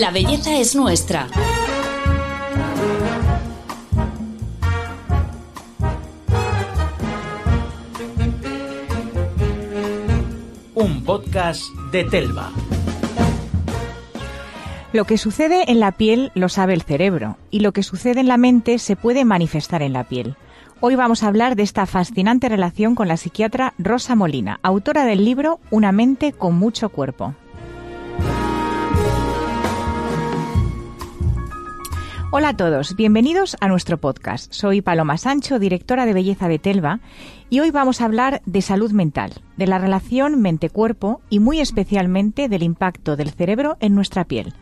La 0.00 0.10
belleza 0.10 0.58
es 0.58 0.74
nuestra. 0.74 1.28
Un 10.74 11.04
podcast 11.04 11.62
de 11.92 12.02
Telva. 12.02 12.50
Lo 14.92 15.04
que 15.04 15.16
sucede 15.16 15.70
en 15.70 15.78
la 15.78 15.92
piel 15.92 16.32
lo 16.34 16.48
sabe 16.48 16.74
el 16.74 16.82
cerebro 16.82 17.36
y 17.52 17.60
lo 17.60 17.70
que 17.70 17.84
sucede 17.84 18.18
en 18.18 18.26
la 18.26 18.36
mente 18.36 18.80
se 18.80 18.96
puede 18.96 19.24
manifestar 19.24 19.82
en 19.82 19.92
la 19.92 20.02
piel. 20.08 20.34
Hoy 20.80 20.96
vamos 20.96 21.22
a 21.22 21.28
hablar 21.28 21.54
de 21.54 21.62
esta 21.62 21.86
fascinante 21.86 22.48
relación 22.48 22.96
con 22.96 23.06
la 23.06 23.16
psiquiatra 23.16 23.74
Rosa 23.78 24.16
Molina, 24.16 24.58
autora 24.64 25.04
del 25.04 25.24
libro 25.24 25.60
Una 25.70 25.92
mente 25.92 26.32
con 26.32 26.56
mucho 26.56 26.88
cuerpo. 26.88 27.36
Hola 32.36 32.48
a 32.48 32.56
todos, 32.56 32.96
bienvenidos 32.96 33.56
a 33.60 33.68
nuestro 33.68 33.98
podcast. 33.98 34.52
Soy 34.52 34.82
Paloma 34.82 35.18
Sancho, 35.18 35.60
directora 35.60 36.04
de 36.04 36.14
Belleza 36.14 36.48
de 36.48 36.58
Telva, 36.58 36.98
y 37.48 37.60
hoy 37.60 37.70
vamos 37.70 38.00
a 38.00 38.06
hablar 38.06 38.42
de 38.44 38.60
salud 38.60 38.90
mental, 38.90 39.34
de 39.56 39.68
la 39.68 39.78
relación 39.78 40.42
mente-cuerpo 40.42 41.20
y 41.30 41.38
muy 41.38 41.60
especialmente 41.60 42.48
del 42.48 42.64
impacto 42.64 43.14
del 43.14 43.30
cerebro 43.30 43.76
en 43.78 43.94
nuestra 43.94 44.24
piel. 44.24 44.52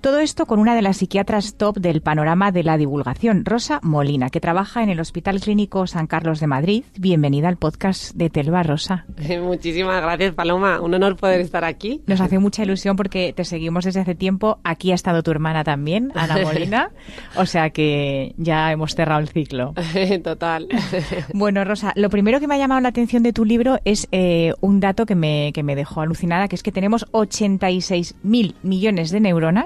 Todo 0.00 0.18
esto 0.18 0.46
con 0.46 0.58
una 0.58 0.74
de 0.74 0.82
las 0.82 0.98
psiquiatras 0.98 1.54
top 1.56 1.78
del 1.78 2.02
panorama 2.02 2.52
de 2.52 2.62
la 2.62 2.76
divulgación, 2.76 3.44
Rosa 3.44 3.80
Molina, 3.82 4.28
que 4.28 4.40
trabaja 4.40 4.82
en 4.82 4.90
el 4.90 5.00
Hospital 5.00 5.40
Clínico 5.40 5.86
San 5.86 6.06
Carlos 6.06 6.40
de 6.40 6.46
Madrid. 6.46 6.84
Bienvenida 6.98 7.48
al 7.48 7.56
podcast 7.56 8.14
de 8.14 8.28
Telva, 8.28 8.62
Rosa. 8.62 9.06
Muchísimas 9.42 10.02
gracias, 10.02 10.34
Paloma. 10.34 10.80
Un 10.80 10.94
honor 10.94 11.16
poder 11.16 11.40
estar 11.40 11.64
aquí. 11.64 12.02
Nos 12.06 12.20
hace 12.20 12.38
mucha 12.38 12.62
ilusión 12.62 12.96
porque 12.96 13.32
te 13.32 13.44
seguimos 13.44 13.84
desde 13.84 14.00
hace 14.00 14.14
tiempo. 14.14 14.58
Aquí 14.62 14.92
ha 14.92 14.94
estado 14.94 15.22
tu 15.22 15.30
hermana 15.30 15.64
también, 15.64 16.12
Ana 16.14 16.38
Molina. 16.42 16.90
O 17.36 17.46
sea 17.46 17.70
que 17.70 18.34
ya 18.36 18.70
hemos 18.70 18.94
cerrado 18.94 19.20
el 19.20 19.28
ciclo. 19.28 19.74
Total. 20.22 20.68
Bueno, 21.32 21.64
Rosa, 21.64 21.92
lo 21.96 22.10
primero 22.10 22.40
que 22.40 22.46
me 22.46 22.54
ha 22.54 22.58
llamado 22.58 22.80
la 22.80 22.88
atención 22.88 23.22
de 23.22 23.32
tu 23.32 23.44
libro 23.44 23.78
es 23.84 24.08
eh, 24.12 24.52
un 24.60 24.80
dato 24.80 25.06
que 25.06 25.14
me, 25.14 25.52
que 25.52 25.62
me 25.62 25.74
dejó 25.74 26.00
alucinada, 26.00 26.48
que 26.48 26.56
es 26.56 26.62
que 26.62 26.72
tenemos 26.72 27.06
86.000 27.12 28.54
millones 28.62 29.10
de 29.10 29.20
neuronas 29.20 29.63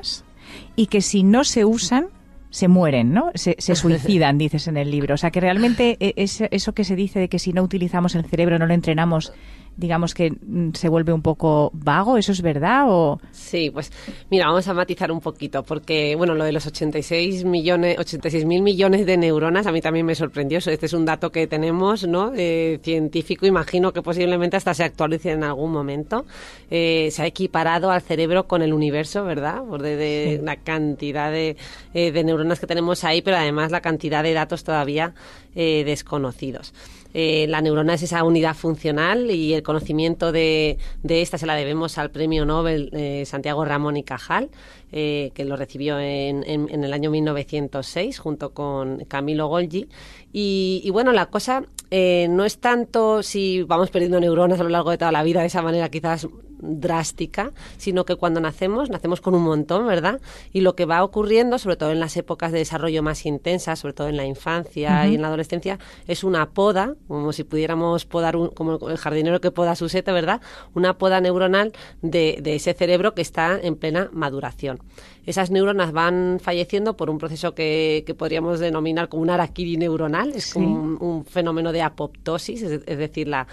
y 0.77 0.87
que 0.87 1.01
si 1.01 1.23
no 1.23 1.45
se 1.45 1.65
usan 1.65 2.09
se 2.51 2.69
mueren, 2.69 3.13
¿no? 3.13 3.31
Se, 3.35 3.57
se, 3.59 3.75
suicidan, 3.77 4.39
dices 4.39 4.69
en 4.69 4.77
el 4.77 4.91
libro. 4.91 5.15
O 5.15 5.19
sea, 5.19 5.31
que 5.31 5.41
realmente 5.41 5.97
e, 6.01 6.15
es 6.17 6.43
eso 6.51 6.73
que 6.73 6.85
se 6.85 6.97
dice 6.97 7.21
de 7.21 7.29
que 7.29 7.39
si 7.39 7.53
no 7.53 7.63
utilizamos 7.63 8.15
el 8.15 8.25
cerebro, 8.25 8.59
no 8.59 8.67
lo 8.67 8.75
entrenamos, 8.75 9.33
digamos 9.79 10.13
que 10.13 10.31
mm, 10.31 10.73
se 10.75 10.89
vuelve 10.89 11.13
un 11.13 11.23
poco 11.23 11.71
vago, 11.73 12.19
¿eso 12.19 12.33
es 12.33 12.43
verdad 12.43 12.85
o...? 12.89 13.21
Sí, 13.31 13.71
pues 13.71 13.91
mira, 14.31 14.47
vamos 14.47 14.67
a 14.69 14.75
matizar 14.75 15.11
un 15.11 15.21
poquito, 15.21 15.63
porque 15.63 16.15
bueno, 16.17 16.35
lo 16.35 16.45
de 16.45 16.53
los 16.53 16.67
86 16.67 17.45
millones, 17.45 17.99
86 17.99 18.45
mil 18.45 18.63
millones 18.63 19.07
de 19.07 19.17
neuronas 19.17 19.67
a 19.67 19.73
mí 19.73 19.81
también 19.81 20.05
me 20.05 20.15
sorprendió. 20.15 20.59
Este 20.59 20.87
es 20.87 20.93
un 20.93 21.05
dato 21.05 21.31
que 21.31 21.47
tenemos, 21.47 22.07
¿no? 22.07 22.33
Eh, 22.37 22.81
científico, 22.83 23.47
imagino 23.47 23.93
que 23.93 24.03
posiblemente 24.03 24.57
hasta 24.57 24.75
se 24.75 24.85
actualice 24.85 25.31
en 25.31 25.45
algún 25.45 25.73
momento. 25.73 26.27
Eh, 26.71 27.09
se 27.13 27.23
ha 27.23 27.27
equiparado 27.27 27.91
al 27.91 28.03
cerebro 28.03 28.47
con 28.47 28.63
el 28.63 28.73
universo, 28.73 29.25
¿verdad? 29.25 29.63
Por 29.63 29.81
de, 29.83 29.97
de 29.97 30.37
sí. 30.39 30.45
la 30.45 30.57
cantidad 30.57 31.31
de, 31.31 31.57
eh, 31.95 32.11
de, 32.11 32.25
neuronas 32.25 32.59
que 32.59 32.67
tenemos 32.67 33.05
ahí, 33.05 33.23
pero 33.23 33.37
además 33.37 33.71
la 33.71 33.81
cantidad 33.81 34.23
de 34.23 34.33
datos 34.33 34.65
todavía 34.65 35.15
eh, 35.55 35.85
desconocidos. 35.85 36.75
Eh, 37.21 37.49
la 37.49 37.61
neurona 37.61 37.95
es 37.95 38.05
esa 38.05 38.23
unidad 38.23 38.55
funcional 38.55 39.29
y 39.33 39.53
el 39.53 39.65
conocimiento 39.65 40.31
de, 40.31 40.79
de 41.03 41.21
esta 41.21 41.37
se 41.37 41.47
la 41.47 41.57
debemos 41.57 41.99
al 41.99 42.13
premio 42.13 42.45
Nobel 42.45 42.91
eh, 42.93 43.25
Santiago 43.27 43.65
Ramón 43.65 43.97
y 43.97 44.05
Cajal, 44.05 44.51
eh, 44.93 45.33
que 45.35 45.45
lo 45.45 45.57
recibió 45.57 45.99
en, 45.99 46.45
en, 46.49 46.69
en, 46.71 46.85
el 46.85 46.93
año 46.93 47.11
1906 47.11 48.21
junto 48.21 48.51
con 48.51 49.05
Camilo 49.07 49.49
Golgi. 49.49 49.89
Y, 50.33 50.81
y 50.85 50.91
bueno, 50.91 51.11
la 51.11 51.27
cosa 51.27 51.65
no 51.91 52.45
es 52.45 52.59
tanto 52.59 53.25
si 53.25 53.65
vamos 53.65 53.91
perdiendo 53.91 54.21
neuronas 54.21 54.61
a 54.61 54.63
lo 54.63 54.69
largo 54.69 54.93
de 54.93 54.99
toda 54.99 55.11
la 55.11 55.25
vida 55.25 55.41
de 55.41 55.47
esa 55.47 55.61
manera 55.61 55.89
quizás 55.89 56.29
drástica, 56.61 57.53
sino 57.77 58.05
que 58.05 58.17
cuando 58.17 58.41
nacemos, 58.41 58.91
nacemos 58.91 59.21
con 59.21 59.35
un 59.35 59.43
montón, 59.43 59.87
¿verdad? 59.87 60.21
Y 60.53 60.61
lo 60.61 60.75
que 60.75 60.85
va 60.85 61.03
ocurriendo, 61.05 61.59
sobre 61.59 61.77
todo 61.77 61.91
en 61.91 62.01
las 62.01 62.17
épocas 62.17 62.53
de 62.53 62.59
desarrollo 62.59 63.03
más 63.03 63.27
intensas, 63.27 63.79
sobre 63.79 63.95
todo 63.95 64.09
en 64.09 64.17
la 64.17 64.25
infancia 64.25 64.91
uh 64.91 65.07
-huh. 65.07 65.13
y 65.13 65.15
en 65.15 65.23
la 65.23 65.29
adolescencia, 65.29 65.79
es 66.07 66.25
una 66.25 66.51
poda, 66.51 66.95
como 67.07 67.33
si 67.33 67.45
pudiéramos 67.45 68.05
podar, 68.05 68.37
un, 68.37 68.49
como 68.49 68.89
el 68.89 68.99
jardinero 68.99 69.41
que 69.41 69.51
poda 69.51 69.75
su 69.75 69.89
seta, 69.89 70.13
¿verdad? 70.13 70.41
Una 70.75 70.99
poda 70.99 71.21
neuronal 71.21 71.73
de, 72.03 72.39
de 72.43 72.55
ese 72.57 72.75
cerebro 72.75 73.15
que 73.15 73.23
está 73.23 73.59
en 73.61 73.77
plena 73.77 74.11
maduración 74.13 74.79
esas 75.29 75.51
neuronas 75.51 75.93
van 75.93 76.39
falleciendo 76.41 76.97
por 76.97 77.11
un 77.11 77.19
proceso 77.19 77.55
que, 77.55 78.03
que 78.07 78.15
podríamos 78.15 78.61
denominar 78.61 79.11
como 79.11 79.23
un 79.23 79.29
araquiri 79.29 79.77
neuronal, 79.77 80.33
es 80.35 80.55
como 80.55 80.67
sí. 80.67 80.73
un, 80.73 80.99
un, 81.03 81.25
fenómeno 81.27 81.71
de 81.71 81.83
apoptosis, 81.83 82.63
es, 82.63 82.81
es 82.87 82.99
decir, 82.99 83.29
la, 83.29 83.47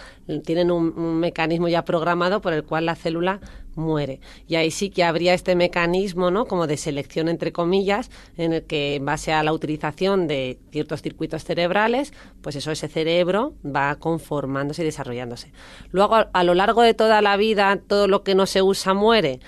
tienen 0.45 0.71
un, 0.71 0.97
un, 0.97 1.19
mecanismo 1.19 1.67
ya 1.67 1.83
programado 1.83 2.39
por 2.39 2.53
el 2.53 2.63
cual 2.63 2.85
la 2.85 2.95
célula 2.95 3.41
muere. 3.75 4.21
Y 4.47 4.55
ahí 4.55 4.71
sí 4.71 4.89
que 4.89 5.03
habría 5.03 5.33
este 5.33 5.53
mecanismo, 5.53 6.31
¿no? 6.31 6.45
Como 6.45 6.65
de 6.65 6.77
selección, 6.77 7.27
entre 7.27 7.51
comillas, 7.51 8.09
en 8.37 8.53
el 8.53 8.63
que 8.63 8.95
en 8.95 9.03
base 9.03 9.33
a 9.33 9.43
la 9.43 9.51
utilización 9.51 10.27
de 10.27 10.57
ciertos 10.71 11.01
circuitos 11.01 11.43
cerebrales, 11.43 12.13
pues 12.41 12.55
eso, 12.55 12.71
ese 12.71 12.87
cerebro 12.87 13.53
va 13.65 13.95
conformándose 13.95 14.83
y 14.83 14.85
desarrollándose. 14.85 15.51
Luego, 15.91 16.15
a, 16.15 16.29
a 16.31 16.45
lo 16.45 16.53
largo 16.53 16.83
de 16.83 16.93
toda 16.93 17.21
la 17.21 17.35
vida, 17.35 17.77
todo 17.85 18.07
lo 18.07 18.23
que 18.23 18.33
no 18.33 18.45
se 18.45 18.61
usa 18.61 18.93
muere 18.93 19.41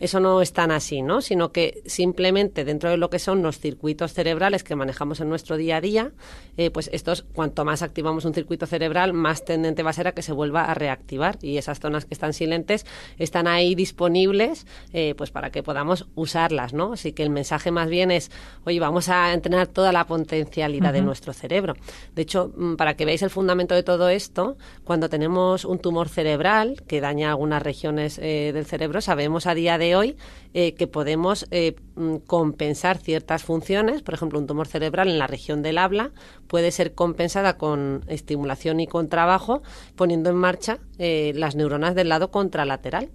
eso 0.00 0.18
no 0.18 0.40
es 0.40 0.52
tan 0.52 0.70
así, 0.70 1.02
¿no? 1.02 1.20
Sino 1.20 1.52
que 1.52 1.82
simplemente 1.86 2.64
dentro 2.64 2.90
de 2.90 2.96
lo 2.96 3.10
que 3.10 3.18
son 3.18 3.42
los 3.42 3.58
circuitos 3.58 4.14
cerebrales 4.14 4.64
que 4.64 4.74
manejamos 4.74 5.20
en 5.20 5.28
nuestro 5.28 5.58
día 5.58 5.76
a 5.76 5.80
día, 5.80 6.12
eh, 6.56 6.70
pues 6.70 6.88
estos, 6.92 7.22
cuanto 7.34 7.64
más 7.64 7.82
activamos 7.82 8.24
un 8.24 8.32
circuito 8.34 8.66
cerebral, 8.66 9.12
más 9.12 9.44
tendente 9.44 9.82
va 9.82 9.90
a 9.90 9.92
ser 9.92 10.08
a 10.08 10.12
que 10.12 10.22
se 10.22 10.32
vuelva 10.32 10.64
a 10.64 10.74
reactivar. 10.74 11.38
Y 11.42 11.58
esas 11.58 11.80
zonas 11.80 12.06
que 12.06 12.14
están 12.14 12.32
silentes 12.32 12.86
están 13.18 13.46
ahí 13.46 13.74
disponibles, 13.74 14.66
eh, 14.92 15.14
pues 15.16 15.30
para 15.30 15.50
que 15.50 15.62
podamos 15.62 16.06
usarlas, 16.14 16.72
¿no? 16.72 16.94
Así 16.94 17.12
que 17.12 17.22
el 17.22 17.30
mensaje 17.30 17.70
más 17.70 17.88
bien 17.88 18.10
es, 18.10 18.30
oye, 18.64 18.80
vamos 18.80 19.10
a 19.10 19.34
entrenar 19.34 19.66
toda 19.66 19.92
la 19.92 20.06
potencialidad 20.06 20.90
uh 20.90 20.92
-huh. 20.92 20.94
de 20.94 21.02
nuestro 21.02 21.32
cerebro. 21.34 21.74
De 22.14 22.22
hecho, 22.22 22.52
mm, 22.56 22.76
para 22.76 22.94
que 22.94 23.04
veáis 23.04 23.22
el 23.22 23.30
fundamento 23.30 23.74
de 23.74 23.82
todo 23.82 24.08
esto, 24.08 24.56
cuando 24.84 25.10
tenemos 25.10 25.66
un 25.66 25.78
tumor 25.78 26.08
cerebral 26.08 26.82
que 26.86 27.02
daña 27.02 27.30
algunas 27.30 27.62
regiones 27.62 28.18
eh, 28.18 28.52
del 28.54 28.64
cerebro, 28.64 29.02
sabemos 29.02 29.46
a 29.46 29.54
día 29.54 29.76
de 29.76 29.89
hoy 29.96 30.16
eh, 30.52 30.74
que 30.74 30.88
podemos 30.88 31.46
eh, 31.52 31.76
mm, 31.94 32.16
compensar 32.26 32.98
ciertas 32.98 33.44
funciones, 33.44 34.02
por 34.02 34.14
ejemplo, 34.14 34.38
un 34.38 34.48
tumor 34.48 34.66
cerebral 34.66 35.08
en 35.08 35.18
la 35.20 35.28
región 35.28 35.62
del 35.62 35.78
habla 35.78 36.10
puede 36.48 36.72
ser 36.72 36.94
compensada 36.94 37.56
con 37.56 38.04
estimulación 38.08 38.80
y 38.80 38.88
con 38.88 39.08
trabajo, 39.08 39.62
poniendo 39.94 40.28
en 40.30 40.36
marcha 40.36 40.78
eh, 40.98 41.32
las 41.36 41.54
neuronas 41.54 41.94
del 41.94 42.08
lado 42.08 42.32
contralateral. 42.32 43.10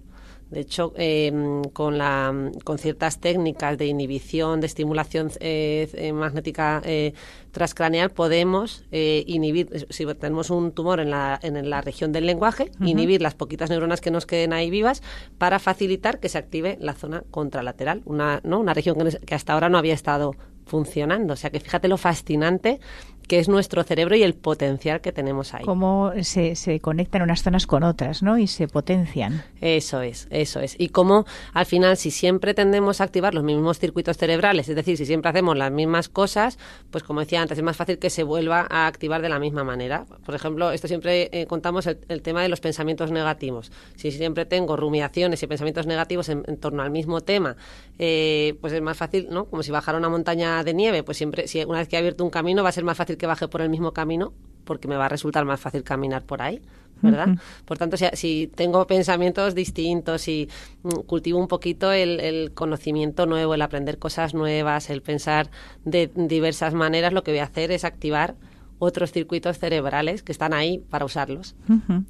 De 0.50 0.60
hecho, 0.60 0.92
eh, 0.96 1.32
con, 1.72 1.98
la, 1.98 2.32
con, 2.62 2.78
ciertas 2.78 3.18
técnicas 3.18 3.76
de 3.78 3.86
inhibición, 3.86 4.60
de 4.60 4.68
estimulación 4.68 5.30
eh, 5.40 6.12
magnética 6.14 6.80
eh, 6.84 7.14
transcraneal, 7.50 8.10
podemos 8.10 8.84
inhibir, 8.92 9.86
si 9.90 10.06
tenemos 10.06 10.50
un 10.50 10.72
tumor 10.72 11.00
en 11.00 11.10
la, 11.10 11.38
en 11.42 11.68
la 11.68 11.80
región 11.80 12.12
del 12.12 12.26
lenguaje, 12.26 12.70
uh 12.78 12.84
-huh. 12.84 12.88
inhibir 12.88 13.22
las 13.22 13.34
poquitas 13.34 13.70
neuronas 13.70 14.00
que 14.00 14.10
nos 14.10 14.24
queden 14.24 14.52
ahí 14.52 14.70
vivas 14.70 15.02
para 15.38 15.58
facilitar 15.58 16.20
que 16.20 16.28
se 16.28 16.38
active 16.38 16.78
la 16.80 16.92
zona 16.92 17.24
contralateral, 17.30 18.02
una, 18.04 18.40
¿no? 18.44 18.60
una 18.60 18.72
región 18.72 18.96
que, 18.98 19.18
que 19.18 19.34
hasta 19.34 19.52
ahora 19.52 19.68
no 19.68 19.78
había 19.78 19.94
estado 19.94 20.36
funcionando. 20.66 21.34
O 21.34 21.36
sea 21.36 21.50
que 21.50 21.60
fíjate 21.60 21.88
lo 21.88 21.96
fascinante 21.96 22.80
que 23.26 23.38
es 23.38 23.48
nuestro 23.48 23.82
cerebro 23.82 24.16
y 24.16 24.22
el 24.22 24.34
potencial 24.34 25.00
que 25.00 25.12
tenemos 25.12 25.54
ahí. 25.54 25.64
Cómo 25.64 26.12
se, 26.22 26.54
se, 26.56 26.80
conectan 26.80 27.22
unas 27.22 27.42
zonas 27.42 27.66
con 27.66 27.82
otras, 27.82 28.22
¿no? 28.22 28.38
Y 28.38 28.46
se 28.46 28.68
potencian. 28.68 29.42
Eso 29.60 30.00
es, 30.00 30.28
eso 30.30 30.60
es. 30.60 30.76
Y 30.78 30.88
cómo 30.88 31.26
al 31.52 31.66
final, 31.66 31.96
si 31.96 32.10
siempre 32.10 32.54
tendemos 32.54 33.00
a 33.00 33.04
activar 33.04 33.34
los 33.34 33.44
mismos 33.44 33.78
circuitos 33.78 34.16
cerebrales, 34.16 34.68
es 34.68 34.76
decir, 34.76 34.96
si 34.96 35.06
siempre 35.06 35.30
hacemos 35.30 35.56
las 35.56 35.72
mismas 35.72 36.08
cosas, 36.08 36.58
pues 36.90 37.02
como 37.04 37.20
decía 37.20 37.42
antes, 37.42 37.58
es 37.58 37.64
más 37.64 37.76
fácil 37.76 37.98
que 37.98 38.10
se 38.10 38.22
vuelva 38.22 38.66
a 38.70 38.86
activar 38.86 39.22
de 39.22 39.28
la 39.28 39.38
misma 39.38 39.64
manera. 39.64 40.06
Por 40.24 40.34
ejemplo, 40.34 40.70
esto 40.70 40.88
siempre 40.88 41.28
eh, 41.32 41.46
contamos 41.46 41.86
el, 41.86 41.98
el, 42.08 42.22
tema 42.22 42.42
de 42.42 42.48
los 42.48 42.60
pensamientos 42.60 43.10
negativos. 43.10 43.72
Si 43.96 44.10
siempre 44.10 44.44
tengo 44.44 44.76
rumiaciones 44.76 45.42
y 45.42 45.46
pensamientos 45.46 45.86
negativos 45.86 46.28
en, 46.28 46.44
en 46.46 46.56
torno 46.58 46.82
al 46.82 46.90
mismo 46.90 47.20
tema, 47.20 47.56
eh, 47.98 48.56
pues 48.60 48.72
es 48.72 48.82
más 48.82 48.96
fácil, 48.96 49.28
¿no? 49.30 49.46
Como 49.46 49.62
si 49.62 49.70
bajara 49.70 49.98
una 49.98 50.08
montaña 50.08 50.62
de 50.62 50.74
nieve, 50.74 51.02
pues 51.02 51.16
siempre, 51.16 51.48
si 51.48 51.64
una 51.64 51.78
vez 51.78 51.88
que 51.88 51.96
he 51.96 51.98
abierto 51.98 52.24
un 52.24 52.30
camino, 52.30 52.62
va 52.62 52.68
a 52.68 52.72
ser 52.72 52.84
más 52.84 52.96
fácil 52.96 53.15
que 53.16 53.26
baje 53.26 53.48
por 53.48 53.60
el 53.60 53.70
mismo 53.70 53.92
camino 53.92 54.32
porque 54.66 54.88
me 54.88 54.96
va 54.96 55.06
a 55.06 55.08
resultar 55.08 55.44
más 55.44 55.60
fácil 55.60 55.82
caminar 55.82 56.24
por 56.24 56.42
ahí, 56.42 56.60
¿verdad? 57.00 57.28
Uh 57.28 57.32
-huh. 57.32 57.40
Por 57.64 57.78
tanto, 57.78 57.96
si, 57.96 58.04
si, 58.14 58.50
tengo 58.54 58.86
pensamientos 58.86 59.54
distintos 59.54 60.28
y 60.28 60.48
mm, 60.82 61.00
cultivo 61.06 61.38
un 61.38 61.48
poquito 61.48 61.92
el, 61.92 62.20
el, 62.20 62.52
conocimiento 62.52 63.26
nuevo, 63.26 63.54
el 63.54 63.62
aprender 63.62 63.98
cosas 63.98 64.34
nuevas, 64.34 64.90
el 64.90 65.00
pensar 65.00 65.50
de 65.84 66.10
diversas 66.14 66.74
maneras, 66.74 67.12
lo 67.12 67.22
que 67.22 67.30
voy 67.30 67.40
a 67.40 67.44
hacer 67.44 67.70
es 67.70 67.84
activar 67.84 68.34
otros 68.78 69.12
circuitos 69.12 69.58
cerebrales 69.58 70.22
que 70.22 70.32
están 70.32 70.52
ahí 70.52 70.78
para 70.90 71.04
usarlos. 71.04 71.54
Uh 71.68 71.74
-huh. 71.74 72.04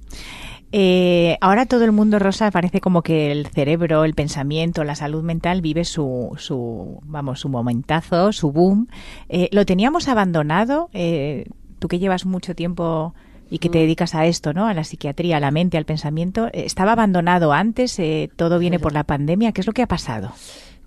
Eh, 0.78 1.38
ahora 1.40 1.64
todo 1.64 1.86
el 1.86 1.92
mundo, 1.92 2.18
Rosa, 2.18 2.50
parece 2.50 2.82
como 2.82 3.00
que 3.00 3.32
el 3.32 3.46
cerebro, 3.46 4.04
el 4.04 4.12
pensamiento, 4.12 4.84
la 4.84 4.94
salud 4.94 5.22
mental 5.22 5.62
vive 5.62 5.86
su, 5.86 6.34
su 6.36 7.00
vamos, 7.04 7.40
su 7.40 7.48
momentazo, 7.48 8.30
su 8.30 8.52
boom. 8.52 8.86
Eh, 9.30 9.48
¿Lo 9.52 9.64
teníamos 9.64 10.06
abandonado? 10.06 10.90
Eh, 10.92 11.46
tú 11.78 11.88
que 11.88 11.98
llevas 11.98 12.26
mucho 12.26 12.54
tiempo 12.54 13.14
y 13.48 13.58
que 13.58 13.70
te 13.70 13.78
mm. 13.78 13.80
dedicas 13.80 14.14
a 14.14 14.26
esto, 14.26 14.52
¿no? 14.52 14.66
A 14.66 14.74
la 14.74 14.84
psiquiatría, 14.84 15.38
a 15.38 15.40
la 15.40 15.50
mente, 15.50 15.78
al 15.78 15.86
pensamiento. 15.86 16.50
¿Estaba 16.52 16.92
abandonado 16.92 17.54
antes? 17.54 17.98
¿Todo 18.36 18.58
viene 18.58 18.78
por 18.78 18.92
la 18.92 19.04
pandemia? 19.04 19.52
¿Qué 19.52 19.62
es 19.62 19.66
lo 19.66 19.72
que 19.72 19.80
ha 19.80 19.88
pasado? 19.88 20.32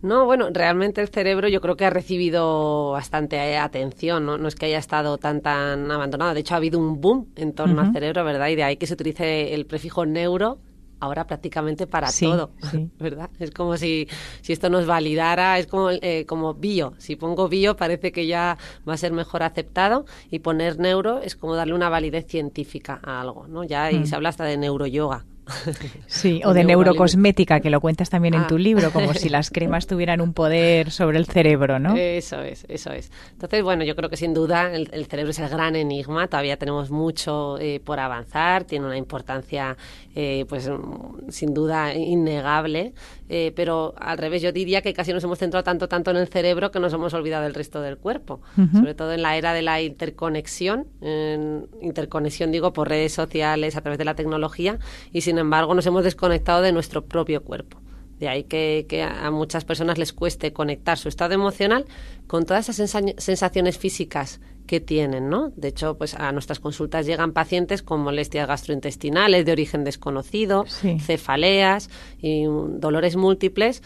No, 0.01 0.25
bueno, 0.25 0.47
realmente 0.51 1.01
el 1.01 1.09
cerebro 1.09 1.49
yo 1.49 1.59
creo 1.59 1.75
que 1.75 1.85
ha 1.85 1.89
recibido 1.89 2.91
bastante 2.91 3.57
atención, 3.57 4.25
¿no? 4.25 4.37
No 4.37 4.47
es 4.47 4.55
que 4.55 4.67
haya 4.67 4.77
estado 4.77 5.17
tan 5.17 5.41
tan 5.41 5.91
abandonado. 5.91 6.33
De 6.33 6.39
hecho, 6.39 6.53
ha 6.53 6.57
habido 6.57 6.79
un 6.79 7.01
boom 7.01 7.27
en 7.35 7.53
torno 7.53 7.81
al 7.81 7.91
cerebro, 7.91 8.23
¿verdad? 8.23 8.47
Y 8.47 8.55
de 8.55 8.63
ahí 8.63 8.77
que 8.77 8.87
se 8.87 8.93
utilice 8.93 9.53
el 9.53 9.65
prefijo 9.65 10.05
neuro 10.05 10.59
ahora 10.99 11.25
prácticamente 11.25 11.87
para 11.87 12.09
todo, 12.11 12.51
¿verdad? 12.99 13.29
Es 13.39 13.51
como 13.51 13.77
si, 13.77 14.07
si 14.41 14.53
esto 14.53 14.69
nos 14.69 14.85
validara, 14.85 15.57
es 15.59 15.67
como, 15.67 15.89
eh, 15.91 16.25
como 16.27 16.53
bio. 16.53 16.93
Si 16.97 17.15
pongo 17.15 17.47
bio 17.47 17.75
parece 17.75 18.11
que 18.11 18.27
ya 18.27 18.57
va 18.87 18.93
a 18.93 18.97
ser 18.97 19.11
mejor 19.11 19.43
aceptado 19.43 20.05
y 20.29 20.39
poner 20.39 20.79
neuro 20.79 21.19
es 21.19 21.35
como 21.35 21.55
darle 21.55 21.73
una 21.73 21.89
validez 21.89 22.25
científica 22.27 22.99
a 23.03 23.21
algo, 23.21 23.47
¿no? 23.47 23.63
Ya 23.63 23.91
y 23.91 23.99
mm. 23.99 24.05
se 24.05 24.15
habla 24.15 24.29
hasta 24.29 24.43
de 24.43 24.57
neuroyoga, 24.57 25.25
Sí, 26.07 26.41
o 26.45 26.53
de 26.53 26.63
neurocosmética, 26.63 27.59
que 27.59 27.69
lo 27.69 27.81
cuentas 27.81 28.09
también 28.09 28.33
en 28.33 28.47
tu 28.47 28.55
ah. 28.55 28.59
libro, 28.59 28.91
como 28.91 29.13
si 29.13 29.29
las 29.29 29.49
cremas 29.49 29.87
tuvieran 29.87 30.21
un 30.21 30.33
poder 30.33 30.91
sobre 30.91 31.17
el 31.17 31.25
cerebro, 31.25 31.79
¿no? 31.79 31.95
Eso 31.95 32.41
es, 32.41 32.65
eso 32.67 32.91
es. 32.91 33.11
Entonces, 33.31 33.63
bueno, 33.63 33.83
yo 33.83 33.95
creo 33.95 34.09
que 34.09 34.17
sin 34.17 34.33
duda 34.33 34.71
el, 34.73 35.05
cerebro 35.05 35.31
es 35.31 35.39
el 35.39 35.49
gran 35.49 35.75
enigma, 35.75 36.27
todavía 36.27 36.57
tenemos 36.57 36.91
mucho 36.91 37.57
eh, 37.59 37.79
por 37.83 37.99
avanzar, 37.99 38.63
tiene 38.63 38.85
una 38.85 38.97
importancia, 38.97 39.77
eh, 40.15 40.45
pues, 40.47 40.69
sin 41.29 41.53
duda 41.53 41.93
innegable, 41.93 42.93
eh, 43.29 43.51
pero 43.55 43.93
al 43.97 44.17
revés, 44.17 44.41
yo 44.41 44.51
diría 44.51 44.81
que 44.81 44.93
casi 44.93 45.13
nos 45.13 45.23
hemos 45.23 45.39
centrado 45.39 45.63
tanto, 45.63 45.87
tanto 45.87 46.11
en 46.11 46.17
el 46.17 46.27
cerebro 46.27 46.71
que 46.71 46.79
nos 46.79 46.93
hemos 46.93 47.13
olvidado 47.13 47.43
del 47.43 47.53
resto 47.53 47.81
del 47.81 47.97
cuerpo, 47.97 48.41
sobre 48.73 48.93
todo 48.93 49.13
en 49.13 49.21
la 49.21 49.37
era 49.37 49.53
de 49.53 49.61
la 49.61 49.81
interconexión, 49.81 50.87
interconexión 51.81 52.51
digo 52.51 52.73
por 52.73 52.89
redes 52.89 53.13
sociales, 53.13 53.75
a 53.75 53.81
través 53.81 53.97
de 53.97 54.05
la 54.05 54.15
tecnología, 54.15 54.79
y 55.11 55.21
sin 55.21 55.37
embargo 55.39 55.73
nos 55.73 55.85
hemos 55.85 56.03
desconectado 56.03 56.61
de 56.61 56.71
nuestro 56.71 57.05
propio 57.05 57.43
cuerpo. 57.43 57.79
De 58.19 58.27
ahí 58.27 58.43
que, 58.43 58.85
a 59.03 59.31
muchas 59.31 59.63
personas 59.63 59.97
les 59.97 60.11
cueste 60.11 60.51
conectar 60.51 60.97
su 60.97 61.07
estado 61.07 61.33
emocional 61.33 61.85
con 62.27 62.45
todas 62.45 62.67
esas 62.67 62.91
sensaciones 63.17 63.77
físicas 63.77 64.41
que 64.67 64.81
tienen, 64.81 65.29
¿no? 65.29 65.51
De 65.55 65.69
hecho, 65.69 65.97
pues 65.97 66.15
a 66.15 66.31
nuestras 66.33 66.59
consultas 66.59 67.05
llegan 67.05 67.31
pacientes 67.31 67.81
con 67.81 68.01
molestias 68.01 68.47
gastrointestinales 68.47 69.45
de 69.45 69.51
origen 69.53 69.85
desconocido, 69.85 70.65
cefaleas 70.99 71.89
y 72.21 72.43
dolores 72.43 73.15
múltiples 73.15 73.81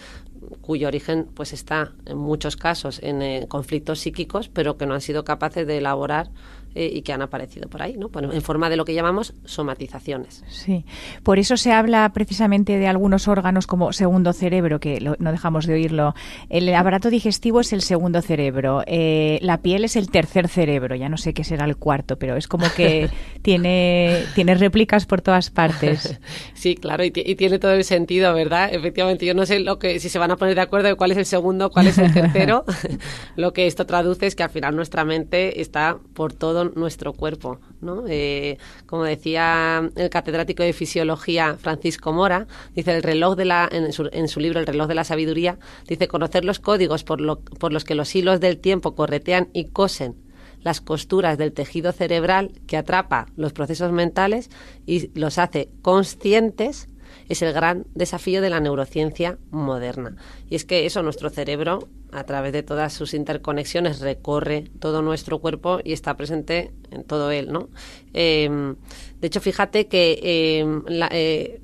cuyo 0.61 0.87
origen 0.87 1.27
pues 1.33 1.53
está 1.53 1.93
en 2.05 2.17
muchos 2.17 2.57
casos 2.57 2.99
en 3.01 3.21
eh, 3.21 3.45
conflictos 3.47 3.99
psíquicos, 3.99 4.49
pero 4.49 4.77
que 4.77 4.85
no 4.85 4.93
han 4.93 5.01
sido 5.01 5.23
capaces 5.23 5.65
de 5.67 5.77
elaborar 5.77 6.29
eh, 6.75 6.89
y 6.93 7.01
que 7.01 7.13
han 7.13 7.21
aparecido 7.21 7.69
por 7.69 7.81
ahí, 7.81 7.97
¿no? 7.97 8.09
en 8.13 8.41
forma 8.41 8.69
de 8.69 8.77
lo 8.77 8.85
que 8.85 8.93
llamamos 8.93 9.33
somatizaciones. 9.45 10.43
Sí, 10.47 10.85
por 11.23 11.39
eso 11.39 11.57
se 11.57 11.71
habla 11.71 12.11
precisamente 12.13 12.77
de 12.77 12.87
algunos 12.87 13.27
órganos 13.27 13.67
como 13.67 13.93
segundo 13.93 14.33
cerebro, 14.33 14.79
que 14.79 14.99
no 14.99 15.31
dejamos 15.31 15.65
de 15.65 15.73
oírlo. 15.73 16.15
El 16.49 16.73
aparato 16.73 17.09
digestivo 17.09 17.61
es 17.61 17.73
el 17.73 17.81
segundo 17.81 18.21
cerebro, 18.21 18.83
eh, 18.87 19.39
la 19.41 19.61
piel 19.61 19.85
es 19.85 19.95
el 19.95 20.09
tercer 20.09 20.47
cerebro, 20.47 20.95
ya 20.95 21.09
no 21.09 21.17
sé 21.17 21.33
qué 21.33 21.43
será 21.43 21.65
el 21.65 21.77
cuarto, 21.77 22.17
pero 22.17 22.35
es 22.37 22.47
como 22.47 22.65
que 22.75 23.09
tiene, 23.41 24.23
tiene 24.35 24.55
réplicas 24.55 25.05
por 25.05 25.21
todas 25.21 25.49
partes. 25.49 26.19
Sí, 26.53 26.75
claro, 26.75 27.03
y, 27.03 27.11
tiene 27.11 27.59
todo 27.59 27.73
el 27.73 27.83
sentido, 27.83 28.33
¿verdad? 28.33 28.73
Efectivamente, 28.73 29.25
yo 29.25 29.33
no 29.33 29.45
sé 29.45 29.59
lo 29.59 29.79
que 29.79 29.99
si 29.99 30.07
se 30.07 30.19
van 30.19 30.31
a 30.31 30.37
poner 30.37 30.55
de 30.55 30.61
acuerdo 30.61 30.87
de 30.87 30.95
cuál 30.95 31.11
es 31.11 31.17
el 31.17 31.25
segundo, 31.25 31.69
cuál 31.71 31.87
es 31.87 31.97
el 31.97 32.13
tercero. 32.13 32.63
lo 33.35 33.51
que 33.51 33.67
esto 33.67 33.85
traduce 33.85 34.27
es 34.27 34.35
que 34.35 34.43
al 34.43 34.49
final 34.49 34.75
nuestra 34.75 35.03
mente 35.03 35.59
está 35.59 35.97
por 36.13 36.33
todo 36.33 36.62
nuestro 36.75 37.13
cuerpo. 37.13 37.59
¿no? 37.81 38.03
Eh, 38.07 38.57
como 38.85 39.03
decía 39.03 39.89
el 39.95 40.09
catedrático 40.09 40.63
de 40.63 40.73
fisiología 40.73 41.57
Francisco 41.59 42.13
Mora, 42.13 42.47
dice 42.75 42.95
el 42.95 43.03
reloj 43.03 43.35
de 43.35 43.45
la, 43.45 43.69
en, 43.71 43.91
su, 43.93 44.39
libro 44.39 44.59
El 44.59 44.67
reloj 44.67 44.87
de 44.87 44.95
la 44.95 45.03
sabiduría, 45.03 45.57
dice 45.87 46.07
conocer 46.07 46.45
los 46.45 46.59
códigos 46.59 47.03
por, 47.03 47.21
lo, 47.21 47.39
por 47.39 47.73
los 47.73 47.83
que 47.83 47.95
los 47.95 48.13
hilos 48.15 48.39
del 48.39 48.59
tiempo 48.59 48.95
corretean 48.95 49.49
y 49.53 49.65
cosen 49.65 50.15
las 50.61 50.81
costuras 50.81 51.37
del 51.37 51.51
tejido 51.51 51.91
cerebral 51.91 52.51
que 52.67 52.77
atrapa 52.77 53.27
los 53.35 53.53
procesos 53.53 53.91
mentales 53.91 54.49
y 54.85 55.17
los 55.19 55.37
hace 55.37 55.69
conscientes 55.81 56.87
es 57.33 57.41
el 57.41 57.53
gran 57.53 57.85
desafío 57.93 58.41
de 58.41 58.49
la 58.49 58.59
neurociencia 58.59 59.37
moderna. 59.51 60.15
Y 60.49 60.55
es 60.55 60.65
que 60.65 60.85
eso, 60.85 61.03
nuestro 61.03 61.29
cerebro, 61.29 61.87
a 62.11 62.23
través 62.23 62.53
de 62.53 62.63
todas 62.63 62.93
sus 62.93 63.13
interconexiones, 63.13 63.99
recorre 63.99 64.65
todo 64.79 65.01
nuestro 65.01 65.39
cuerpo 65.39 65.79
y 65.83 65.93
está 65.93 66.15
presente 66.15 66.71
en 66.91 67.03
todo 67.03 67.31
él, 67.31 67.51
¿no? 67.51 67.69
Em, 68.13 68.75
de 69.19 69.27
hecho, 69.27 69.41
fíjate 69.41 69.87
que 69.87 70.59
em, 70.59 70.83
eh, 71.11 71.61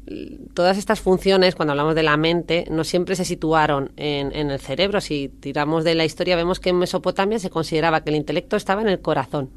todas 0.54 0.78
estas 0.78 1.00
funciones, 1.02 1.56
cuando 1.56 1.72
hablamos 1.72 1.96
de 1.96 2.04
la 2.04 2.18
mente, 2.18 2.66
no 2.72 2.84
siempre 2.84 3.16
se 3.16 3.26
situaron 3.26 3.92
en, 3.96 4.36
en 4.36 4.50
el 4.50 4.60
cerebro. 4.60 5.02
Si 5.02 5.30
tiramos 5.30 5.84
de 5.84 5.96
la 5.96 6.06
historia, 6.06 6.36
vemos 6.36 6.60
que 6.60 6.70
en 6.70 6.80
Mesopotamia 6.80 7.40
se 7.40 7.50
consideraba 7.50 8.02
que 8.02 8.10
el 8.10 8.16
intelecto 8.16 8.56
estaba 8.56 8.82
en 8.82 8.90
el 8.90 9.02
corazón. 9.02 9.50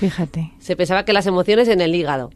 Fíjate. 0.00 0.52
Se 0.58 0.76
pensaba 0.76 1.04
que 1.04 1.12
las 1.12 1.26
emociones 1.26 1.68
en 1.68 1.80
el 1.80 1.94
hígado, 1.94 2.30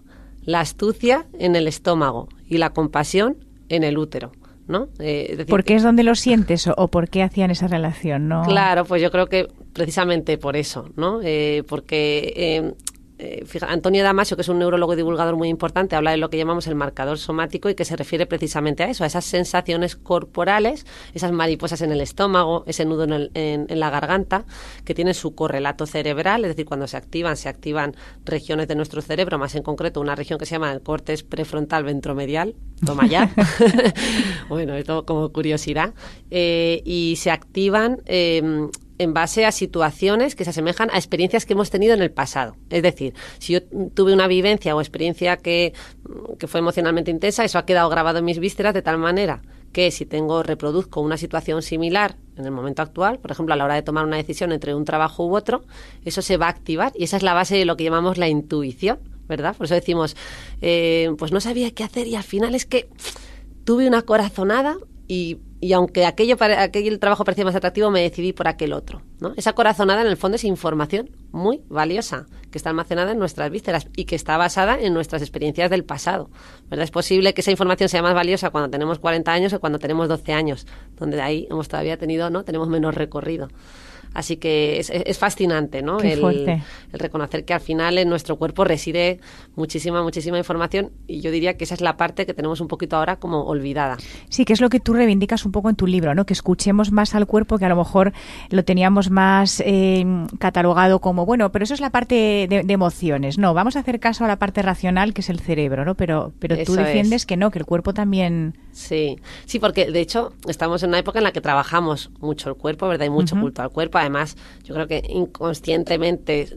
la 0.46 0.60
astucia 0.60 1.26
en 1.38 1.56
el 1.56 1.68
estómago 1.68 2.28
y 2.48 2.56
la 2.56 2.70
compasión 2.70 3.36
en 3.68 3.84
el 3.84 3.98
útero. 3.98 4.32
¿no? 4.68 4.88
Eh, 4.98 5.44
¿Por 5.48 5.62
qué 5.62 5.74
es 5.74 5.82
donde 5.82 6.02
lo 6.02 6.14
sientes 6.14 6.66
o, 6.66 6.88
por 6.88 7.08
qué 7.08 7.22
hacían 7.22 7.50
esa 7.50 7.68
relación? 7.68 8.28
¿no? 8.28 8.42
Claro, 8.42 8.84
pues 8.84 9.00
yo 9.02 9.10
creo 9.10 9.26
que 9.26 9.48
precisamente 9.72 10.38
por 10.38 10.56
eso, 10.56 10.90
¿no? 10.96 11.20
Eh, 11.22 11.62
porque 11.68 12.32
eh, 12.36 12.74
eh, 13.18 13.44
Antonio 13.62 14.02
Damasio, 14.02 14.36
que 14.36 14.42
es 14.42 14.48
un 14.48 14.58
neurólogo 14.58 14.92
y 14.92 14.96
divulgador 14.96 15.36
muy 15.36 15.48
importante, 15.48 15.96
habla 15.96 16.10
de 16.10 16.18
lo 16.18 16.28
que 16.28 16.36
llamamos 16.36 16.66
el 16.66 16.74
marcador 16.74 17.18
somático 17.18 17.70
y 17.70 17.74
que 17.74 17.84
se 17.84 17.96
refiere 17.96 18.26
precisamente 18.26 18.82
a 18.82 18.90
eso, 18.90 19.04
a 19.04 19.06
esas 19.06 19.24
sensaciones 19.24 19.96
corporales, 19.96 20.86
esas 21.14 21.32
mariposas 21.32 21.80
en 21.80 21.92
el 21.92 22.00
estómago, 22.00 22.64
ese 22.66 22.84
nudo 22.84 23.06
en, 23.34 23.66
la 23.68 23.90
garganta, 23.90 24.44
que 24.84 24.94
tienen 24.94 25.14
su 25.14 25.34
correlato 25.34 25.86
cerebral, 25.86 26.44
es 26.44 26.50
decir, 26.50 26.66
cuando 26.66 26.86
se 26.86 26.96
activan, 26.96 27.36
se 27.36 27.48
activan 27.48 27.96
regiones 28.24 28.68
de 28.68 28.74
nuestro 28.74 29.00
cerebro, 29.00 29.38
más 29.38 29.54
en 29.54 29.62
concreto 29.62 30.00
una 30.00 30.14
región 30.14 30.38
que 30.38 30.46
se 30.46 30.56
llama 30.56 30.72
el 30.72 30.82
cortes 30.82 31.22
prefrontal 31.22 31.84
ventromedial, 31.84 32.54
toma 32.84 33.06
ya, 33.06 33.34
bueno, 34.48 34.74
esto 34.74 35.06
como 35.06 35.32
curiosidad, 35.32 35.94
eh, 36.30 36.82
y 36.84 37.16
se 37.16 37.30
activan 37.30 38.02
eh, 38.04 38.68
en 38.98 39.14
base 39.14 39.44
a 39.44 39.52
situaciones 39.52 40.34
que 40.34 40.44
se 40.44 40.50
asemejan 40.50 40.90
a 40.92 40.96
experiencias 40.96 41.46
que 41.46 41.52
hemos 41.52 41.70
tenido 41.70 41.94
en 41.94 42.02
el 42.02 42.10
pasado. 42.10 42.56
Es 42.70 42.82
decir, 42.82 43.14
si 43.38 43.54
yo 43.54 43.62
tuve 43.94 44.12
una 44.12 44.26
vivencia 44.26 44.74
o 44.74 44.80
experiencia 44.80 45.36
que, 45.36 45.72
fue 46.46 46.60
emocionalmente 46.60 47.10
intensa, 47.10 47.44
eso 47.44 47.58
ha 47.58 47.66
quedado 47.66 47.88
grabado 47.88 48.18
en 48.18 48.24
mis 48.24 48.38
vísceras 48.38 48.74
de 48.74 48.82
tal 48.82 48.98
manera 48.98 49.42
que 49.72 49.90
si 49.90 50.06
tengo 50.06 50.42
reproduzco 50.42 51.00
una 51.02 51.18
situación 51.18 51.60
similar 51.60 52.16
en 52.36 52.46
el 52.46 52.50
momento 52.50 52.80
actual, 52.80 53.18
por 53.18 53.30
ejemplo, 53.30 53.52
a 53.52 53.56
la 53.56 53.64
hora 53.64 53.74
de 53.74 53.82
tomar 53.82 54.06
una 54.06 54.16
decisión 54.16 54.52
entre 54.52 54.74
un 54.74 54.86
trabajo 54.86 55.26
u 55.26 55.36
otro, 55.36 55.64
eso 56.04 56.22
se 56.22 56.38
va 56.38 56.46
a 56.46 56.50
activar 56.50 56.92
y 56.94 57.04
esa 57.04 57.18
es 57.18 57.22
la 57.22 57.34
base 57.34 57.56
de 57.56 57.66
lo 57.66 57.76
que 57.76 57.84
llamamos 57.84 58.16
la 58.16 58.28
intuición, 58.28 59.00
¿verdad? 59.28 59.54
Por 59.54 59.66
eso 59.66 59.74
decimos, 59.74 60.16
eh, 60.62 61.10
pues 61.18 61.30
no 61.32 61.40
sabía 61.40 61.70
qué 61.72 61.84
hacer 61.84 62.06
y 62.06 62.14
al 62.14 62.22
final 62.22 62.54
es 62.54 62.64
que 62.64 62.88
tuve 63.64 63.86
una 63.86 64.02
corazonada 64.02 64.78
y 65.08 65.38
y 65.60 65.72
aunque 65.72 66.04
aquello, 66.04 66.36
aquel 66.40 66.98
trabajo 66.98 67.24
parecía 67.24 67.44
más 67.44 67.54
atractivo, 67.54 67.90
me 67.90 68.02
decidí 68.02 68.32
por 68.32 68.46
aquel 68.46 68.72
otro. 68.72 69.02
¿no? 69.20 69.32
Esa 69.36 69.54
corazonada, 69.54 70.02
en 70.02 70.06
el 70.06 70.16
fondo, 70.16 70.36
es 70.36 70.44
información 70.44 71.10
muy 71.32 71.62
valiosa, 71.68 72.26
que 72.50 72.58
está 72.58 72.70
almacenada 72.70 73.12
en 73.12 73.18
nuestras 73.18 73.50
vísceras 73.50 73.88
y 73.96 74.04
que 74.04 74.16
está 74.16 74.36
basada 74.36 74.78
en 74.78 74.92
nuestras 74.92 75.22
experiencias 75.22 75.70
del 75.70 75.84
pasado. 75.84 76.30
¿verdad? 76.68 76.84
Es 76.84 76.90
posible 76.90 77.32
que 77.32 77.40
esa 77.40 77.50
información 77.50 77.88
sea 77.88 78.02
más 78.02 78.14
valiosa 78.14 78.50
cuando 78.50 78.70
tenemos 78.70 78.98
40 78.98 79.32
años 79.32 79.52
o 79.54 79.60
cuando 79.60 79.78
tenemos 79.78 80.08
12 80.08 80.32
años, 80.32 80.66
donde 80.96 81.16
de 81.16 81.22
ahí 81.22 81.48
hemos 81.50 81.68
todavía 81.68 81.96
tenido, 81.96 82.28
¿no? 82.28 82.44
tenemos 82.44 82.68
menos 82.68 82.94
recorrido. 82.94 83.48
Así 84.16 84.38
que 84.38 84.80
es, 84.80 85.18
fascinante, 85.18 85.82
¿no? 85.82 86.00
el, 86.00 86.62
reconocer 86.90 87.44
que 87.44 87.52
al 87.52 87.60
final 87.60 87.98
en 87.98 88.08
nuestro 88.08 88.36
cuerpo 88.36 88.64
reside 88.64 89.20
muchísima, 89.56 90.02
muchísima 90.02 90.38
información 90.38 90.90
y 91.06 91.20
yo 91.20 91.30
diría 91.30 91.58
que 91.58 91.64
esa 91.64 91.74
es 91.74 91.82
la 91.82 91.98
parte 91.98 92.24
que 92.24 92.32
tenemos 92.32 92.62
un 92.62 92.66
poquito 92.66 92.96
ahora 92.96 93.16
como 93.16 93.42
olvidada. 93.42 93.98
Sí, 94.30 94.46
que 94.46 94.54
es 94.54 94.62
lo 94.62 94.70
que 94.70 94.80
tú 94.80 94.94
reivindicas 94.94 95.44
un 95.44 95.52
poco 95.52 95.68
en 95.68 95.76
tu 95.76 95.86
libro, 95.86 96.14
¿no? 96.14 96.24
Que 96.24 96.32
escuchemos 96.32 96.92
más 96.92 97.14
al 97.14 97.26
cuerpo, 97.26 97.58
que 97.58 97.66
a 97.66 97.68
lo 97.68 97.76
mejor 97.76 98.14
lo 98.48 98.64
teníamos 98.64 99.10
más 99.10 99.62
eh, 99.66 100.06
catalogado 100.38 101.02
como, 101.02 101.26
bueno, 101.26 101.52
pero 101.52 101.64
eso 101.64 101.74
es 101.74 101.80
la 101.80 101.90
parte 101.90 102.46
de, 102.48 102.64
emociones. 102.72 103.36
No, 103.36 103.52
vamos 103.52 103.76
a 103.76 103.80
hacer 103.80 104.00
caso 104.00 104.24
a 104.24 104.28
la 104.28 104.38
parte 104.38 104.62
racional, 104.62 105.12
que 105.12 105.20
es 105.20 105.28
el 105.28 105.40
cerebro, 105.40 105.84
¿no? 105.84 105.94
Pero, 105.94 106.32
pero 106.38 106.56
tú 106.64 106.72
defiendes 106.72 107.26
que 107.26 107.36
no, 107.36 107.50
que 107.50 107.58
el 107.58 107.66
cuerpo 107.66 107.92
también... 107.92 108.56
Sí, 108.72 109.18
sí, 109.44 109.58
porque 109.58 109.90
de 109.90 110.00
hecho 110.00 110.32
estamos 110.48 110.82
en 110.82 110.88
una 110.88 111.00
época 111.00 111.18
en 111.18 111.24
la 111.24 111.32
que 111.32 111.42
trabajamos 111.42 112.10
mucho 112.20 112.48
el 112.48 112.56
cuerpo, 112.56 112.88
¿verdad? 112.88 113.02
Hay 113.02 113.10
mucho 113.10 113.38
culto 113.38 113.60
al 113.60 113.70
cuerpo 113.70 113.98
Además, 114.06 114.36
yo 114.62 114.74
creo 114.74 114.86
que 114.86 115.02
inconscientemente, 115.08 116.48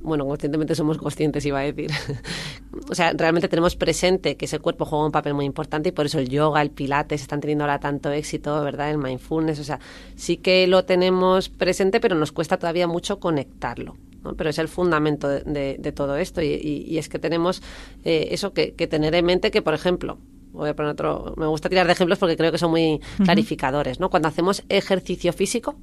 bueno, 0.00 0.26
conscientemente 0.26 0.74
somos 0.74 0.98
conscientes, 0.98 1.46
iba 1.46 1.60
a 1.60 1.62
decir. 1.62 1.90
o 2.90 2.94
sea, 2.94 3.12
realmente 3.12 3.48
tenemos 3.48 3.76
presente 3.76 4.36
que 4.36 4.46
ese 4.46 4.58
cuerpo 4.58 4.84
juega 4.84 5.06
un 5.06 5.12
papel 5.12 5.34
muy 5.34 5.44
importante 5.44 5.90
y 5.90 5.92
por 5.92 6.06
eso 6.06 6.18
el 6.18 6.28
yoga, 6.28 6.60
el 6.62 6.70
pilates 6.70 7.22
están 7.22 7.40
teniendo 7.40 7.64
ahora 7.64 7.78
tanto 7.78 8.10
éxito, 8.10 8.60
¿verdad? 8.62 8.90
El 8.90 8.98
mindfulness, 8.98 9.60
o 9.60 9.64
sea, 9.64 9.78
sí 10.16 10.38
que 10.38 10.66
lo 10.66 10.84
tenemos 10.84 11.48
presente, 11.48 12.00
pero 12.00 12.16
nos 12.16 12.32
cuesta 12.32 12.58
todavía 12.58 12.88
mucho 12.88 13.20
conectarlo. 13.20 13.96
Pero 14.36 14.50
es 14.50 14.58
el 14.58 14.68
fundamento 14.68 15.28
de, 15.28 15.92
todo 15.94 16.16
esto 16.16 16.42
y, 16.42 16.98
es 16.98 17.08
que 17.08 17.20
tenemos 17.20 17.62
eh, 18.04 18.28
eso 18.32 18.52
que, 18.52 18.72
tener 18.72 19.14
en 19.14 19.24
mente 19.24 19.50
que, 19.52 19.62
por 19.62 19.74
ejemplo, 19.74 20.18
voy 20.52 20.68
a 20.68 20.76
poner 20.76 20.92
otro, 20.92 21.34
me 21.36 21.46
gusta 21.46 21.68
tirar 21.68 21.86
de 21.86 21.92
ejemplos 21.92 22.18
porque 22.18 22.36
creo 22.36 22.50
que 22.50 22.58
son 22.58 22.70
muy 22.70 23.00
clarificadores, 23.24 24.00
¿no? 24.00 24.10
Cuando 24.10 24.28
hacemos 24.28 24.64
ejercicio 24.68 25.32
físico, 25.32 25.76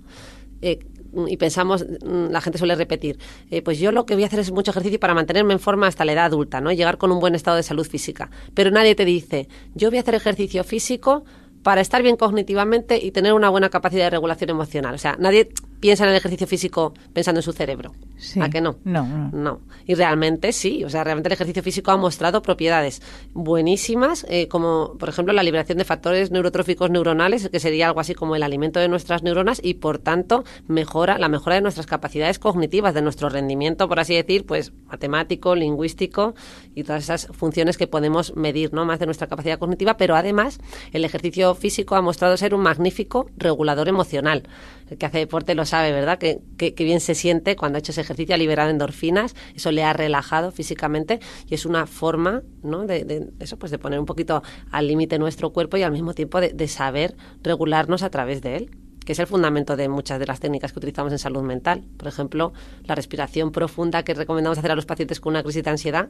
eh, 0.62 0.80
y 1.28 1.38
pensamos, 1.38 1.86
mm, 1.86 2.30
la 2.30 2.42
gente 2.42 2.58
suele 2.58 2.76
repetir, 2.76 3.18
eh, 3.50 3.62
pues 3.62 3.80
yo 3.80 3.92
lo 3.92 4.06
que 4.06 4.16
voy 4.16 4.24
a 4.24 4.28
hacer 4.28 4.40
es 4.40 4.52
mucho 4.52 4.72
ejercicio 4.72 5.00
para 5.00 5.14
mantenerme 5.14 5.54
en 5.54 5.60
forma 5.60 5.88
hasta 5.88 6.04
la 6.06 6.14
edad 6.14 6.26
adulta, 6.26 6.62
¿no? 6.62 6.72
Llegar 6.72 6.98
con 6.98 7.12
un 7.12 7.20
buen 7.20 7.36
estado 7.36 7.58
de 7.58 7.64
salud 7.64 7.88
física. 7.88 8.30
Pero 8.54 8.72
nadie 8.72 8.96
te 8.96 9.06
dice, 9.06 9.48
yo 9.74 9.90
voy 9.90 9.98
a 9.98 10.02
hacer 10.02 10.16
ejercicio 10.16 10.64
físico 10.64 11.24
para 11.64 11.82
estar 11.82 12.04
bien 12.04 12.16
cognitivamente 12.16 13.04
y 13.04 13.12
tener 13.12 13.34
una 13.34 13.50
buena 13.50 13.70
capacidad 13.70 14.04
de 14.04 14.10
regulación 14.12 14.52
emocional. 14.52 14.94
O 14.94 15.00
sea, 15.00 15.16
nadie 15.20 15.50
piensa 15.80 16.04
en 16.04 16.12
el 16.12 16.16
ejercicio 16.16 16.48
físico 16.48 16.94
pensando 17.14 17.40
en 17.40 17.44
su 17.44 17.54
cerebro. 17.54 17.94
¿A 18.42 18.50
que 18.50 18.62
no? 18.62 18.78
no? 18.84 19.30
No. 19.32 19.62
Y 19.86 19.96
realmente 19.96 20.52
sí. 20.54 20.84
O 20.84 20.90
sea, 20.90 21.04
realmente 21.04 21.28
el 21.28 21.34
ejercicio 21.34 21.62
físico 21.62 21.92
ha 21.92 21.98
mostrado 21.98 22.42
propiedades 22.42 23.02
buenísimas, 23.34 24.26
eh, 24.30 24.48
como 24.48 24.96
por 24.98 25.10
ejemplo 25.10 25.34
la 25.34 25.44
liberación 25.44 25.78
de 25.78 25.84
factores 25.84 26.32
neurotróficos 26.32 26.90
neuronales, 26.90 27.50
que 27.50 27.60
sería 27.60 27.88
algo 27.88 28.00
así 28.00 28.16
como 28.16 28.36
el 28.36 28.44
alimento 28.44 28.80
de 28.80 28.88
nuestras 28.88 29.24
neuronas 29.24 29.60
y 29.64 29.76
por 29.76 30.00
tanto 30.00 30.44
mejora 30.68 31.18
la 31.18 31.28
mejora 31.28 31.56
de 31.56 31.62
nuestras 31.62 31.86
capacidades 31.86 32.40
cognitivas, 32.40 32.94
de 32.94 33.02
nuestro 33.02 33.30
rendimiento, 33.30 33.88
por 33.88 34.00
así 34.00 34.16
decir, 34.16 34.46
pues 34.46 34.74
matemático, 34.88 35.56
lingüístico 35.56 36.36
y 36.74 36.84
todas 36.84 37.04
esas 37.04 37.28
funciones 37.28 37.78
que 37.78 37.88
podemos 37.88 38.36
medir, 38.36 38.74
¿no? 38.74 38.86
Más 38.86 39.00
de 39.00 39.06
nuestra 39.06 39.28
capacidad 39.28 39.60
cognitiva, 39.60 39.98
pero 39.98 40.16
además 40.16 40.60
el 40.92 41.06
ejercicio 41.06 41.54
físico 41.56 41.96
ha 41.96 42.02
mostrado 42.02 42.38
ser 42.38 42.54
un 42.54 42.62
magnífico 42.62 43.30
regulador 43.38 43.88
emocional. 43.88 44.44
El 44.90 44.98
que 44.98 45.06
hace 45.06 45.18
deporte 45.18 45.56
lo 45.56 45.66
sabe, 45.66 45.92
¿verdad? 45.92 46.20
Que, 46.20 46.42
bien 46.78 47.00
se 47.00 47.16
siente 47.16 47.56
cuando 47.56 47.78
ha 47.78 47.80
hecho 47.80 47.92
ese 47.92 48.02
ejercicio, 48.02 48.36
ha 48.36 48.38
liberado 48.38 48.70
endorfinas, 48.70 49.36
eso 49.56 49.72
le 49.72 49.84
ha 49.84 49.94
relajado 49.94 50.52
físicamente 50.52 51.20
y 51.48 51.56
es 51.56 51.66
una 51.66 51.88
forma, 51.88 52.44
¿no? 52.64 52.86
De, 52.86 53.30
eso, 53.40 53.58
pues 53.58 53.72
de 53.72 53.80
poner 53.80 54.00
un 54.00 54.06
poquito 54.06 54.44
al 54.72 54.88
límite 54.88 55.18
nuestro 55.18 55.52
cuerpo 55.52 55.78
y 55.78 55.84
al 55.84 55.92
mismo 55.92 56.14
tiempo 56.14 56.40
de, 56.40 56.68
saber 56.68 57.16
regularnos 57.42 58.04
a 58.04 58.10
través 58.10 58.42
de 58.42 58.58
él 58.58 58.72
que 59.06 59.12
es 59.12 59.20
el 59.20 59.28
fundamento 59.28 59.76
de 59.76 59.88
muchas 59.88 60.18
de 60.20 60.26
las 60.26 60.40
técnicas 60.40 60.74
que 60.74 60.80
utilizamos 60.80 61.12
en 61.12 61.20
salud 61.20 61.44
mental. 61.44 61.84
Por 61.96 62.08
ejemplo, 62.08 62.54
la 62.86 62.96
respiración 62.96 63.52
profunda 63.52 64.02
que 64.02 64.16
recomendamos 64.16 64.58
hacer 64.58 64.72
a 64.72 64.76
los 64.76 64.88
pacientes 64.88 65.20
con 65.20 65.34
una 65.34 65.44
crisis 65.44 65.64
de 65.64 65.70
ansiedad 65.70 66.10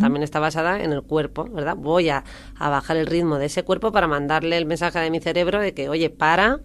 también 0.00 0.22
está 0.22 0.38
basada 0.38 0.82
en 0.82 0.92
el 0.92 1.02
cuerpo, 1.02 1.44
¿verdad? 1.44 1.76
Voy 1.76 2.08
a, 2.08 2.24
a, 2.56 2.68
bajar 2.68 2.96
el 2.96 3.06
ritmo 3.06 3.38
de 3.38 3.46
ese 3.46 3.64
cuerpo 3.64 3.90
para 3.90 4.06
mandarle 4.06 4.56
el 4.56 4.66
mensaje 4.66 4.98
de 5.00 5.10
mi 5.10 5.20
cerebro 5.20 5.60
de 5.60 5.74
que, 5.74 5.88
oye, 5.88 6.08
para, 6.08 6.60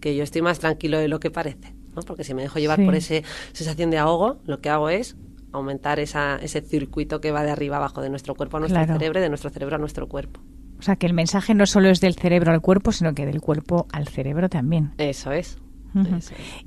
que 0.00 0.16
yo 0.16 0.22
estoy 0.22 0.42
más 0.42 0.58
tranquilo 0.58 0.98
de 0.98 1.08
lo 1.08 1.20
que 1.20 1.30
parece, 1.30 1.74
¿no? 1.94 2.02
Porque 2.02 2.24
si 2.24 2.34
me 2.34 2.42
dejo 2.42 2.58
llevar 2.58 2.84
por 2.84 2.94
esa 2.94 3.14
sensación 3.52 3.90
de 3.90 3.98
ahogo, 3.98 4.40
lo 4.44 4.60
que 4.60 4.70
hago 4.70 4.88
es 4.88 5.16
aumentar 5.52 5.98
esa, 5.98 6.36
ese 6.36 6.60
circuito 6.60 7.20
que 7.20 7.30
va 7.30 7.42
de 7.42 7.50
arriba 7.50 7.76
abajo 7.76 8.02
de 8.02 8.10
nuestro 8.10 8.34
cuerpo 8.34 8.58
a 8.58 8.60
nuestro 8.60 8.84
cerebro 8.86 9.18
y 9.18 9.22
de 9.22 9.28
nuestro 9.28 9.50
cerebro 9.50 9.76
a 9.76 9.78
nuestro 9.78 10.08
cuerpo. 10.08 10.40
O 10.78 10.82
sea, 10.82 10.96
que 10.96 11.06
el 11.06 11.14
mensaje 11.14 11.54
no 11.54 11.66
solo 11.66 11.88
es 11.88 12.00
del 12.00 12.14
cerebro 12.14 12.52
al 12.52 12.60
cuerpo, 12.60 12.92
sino 12.92 13.14
que 13.14 13.26
del 13.26 13.40
cuerpo 13.40 13.86
al 13.92 14.06
cerebro 14.06 14.48
también. 14.48 14.92
Eso 14.98 15.32
es. 15.32 15.58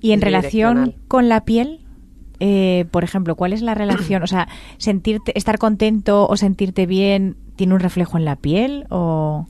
Y 0.01 0.11
en 0.11 0.21
relación 0.21 0.95
con 1.07 1.29
la 1.29 1.45
piel, 1.45 1.85
eh, 2.39 2.85
por 2.91 3.03
ejemplo, 3.03 3.35
¿cuál 3.35 3.53
es 3.53 3.61
la 3.61 3.75
relación? 3.75 4.23
O 4.23 4.27
sea, 4.27 4.49
sentirte, 4.77 5.37
estar 5.37 5.57
contento 5.57 6.27
o 6.27 6.35
sentirte 6.35 6.85
bien, 6.85 7.37
¿tiene 7.55 7.73
un 7.73 7.79
reflejo 7.79 8.17
en 8.17 8.25
la 8.25 8.35
piel 8.35 8.85
o...? 8.89 9.47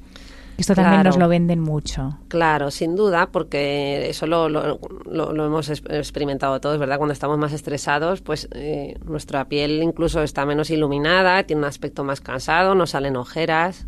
Esto 0.58 0.75
también 0.75 1.03
nos 1.03 1.17
lo 1.17 1.27
venden 1.27 1.60
mucho. 1.60 2.20
Claro, 2.27 2.72
sin 2.72 2.96
duda, 2.96 3.29
porque 3.31 4.10
eso 4.10 4.27
lo, 4.27 4.50
lo, 4.50 5.46
hemos 5.46 5.70
experimentado 5.70 6.60
todos, 6.62 6.77
¿verdad? 6.77 6.98
Cuando 6.98 7.13
estamos 7.13 7.38
más 7.38 7.53
estresados, 7.53 8.22
pues 8.22 8.48
eh, 8.51 8.98
nuestra 9.05 9.48
piel 9.48 9.81
incluso 9.81 10.22
está 10.22 10.46
menos 10.46 10.70
iluminada, 10.70 11.43
tiene 11.43 11.62
un 11.62 11.67
aspecto 11.67 12.03
más 12.03 12.22
cansado, 12.22 12.75
nos 12.75 12.91
salen 12.91 13.15
ojeras, 13.15 13.88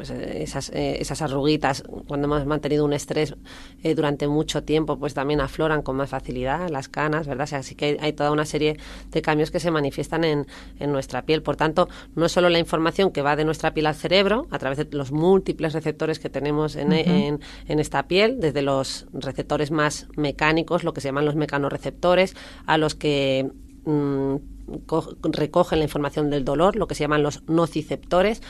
pues 0.00 0.08
eh, 0.08 0.42
esas, 0.42 0.70
eh, 0.70 0.96
esas 0.98 1.20
arruguitas, 1.20 1.84
cuando 2.08 2.24
hemos 2.24 2.46
mantenido 2.46 2.86
un 2.86 2.94
estrés 2.94 3.34
eh, 3.82 3.94
durante 3.94 4.26
mucho 4.28 4.62
tiempo, 4.62 4.98
pues 4.98 5.12
también 5.12 5.42
afloran 5.42 5.82
con 5.82 5.94
más 5.96 6.08
facilidad, 6.08 6.70
las 6.70 6.88
canas, 6.88 7.26
¿verdad? 7.26 7.46
así 7.52 7.74
que 7.74 7.98
hay, 8.00 8.14
toda 8.14 8.30
una 8.30 8.46
serie 8.46 8.78
de 9.10 9.20
cambios 9.20 9.50
que 9.50 9.60
se 9.60 9.70
manifiestan 9.70 10.24
en, 10.24 10.46
en 10.78 10.90
nuestra 10.90 11.26
piel. 11.26 11.42
Por 11.42 11.56
tanto, 11.56 11.90
no 12.14 12.24
es 12.24 12.32
solo 12.32 12.48
la 12.48 12.58
información 12.58 13.10
que 13.10 13.20
va 13.20 13.36
de 13.36 13.44
nuestra 13.44 13.74
piel 13.74 13.84
al 13.84 13.94
cerebro, 13.94 14.46
a 14.50 14.58
través 14.58 14.78
de 14.78 14.88
los 14.90 15.12
múltiples 15.12 15.74
receptores 15.74 16.18
que 16.18 16.30
tenemos 16.30 16.76
en, 16.76 16.94
en, 16.94 17.40
en 17.68 17.78
esta 17.78 18.08
piel, 18.08 18.40
desde 18.40 18.62
los 18.62 19.06
receptores 19.12 19.70
más 19.70 20.08
mecánicos, 20.16 20.82
lo 20.82 20.94
que 20.94 21.02
se 21.02 21.08
llaman 21.08 21.26
los 21.26 21.36
mecanorreceptores, 21.36 22.34
a 22.64 22.78
los 22.78 22.94
que 22.94 23.50
mm, 23.84 24.36
recogen 25.22 25.78
la 25.78 25.84
información 25.84 26.30
del 26.30 26.44
dolor, 26.44 26.76
lo 26.76 26.86
que 26.86 26.94
se 26.94 27.04
llaman 27.04 27.22
los 27.22 27.42
nociceptores, 27.48 28.42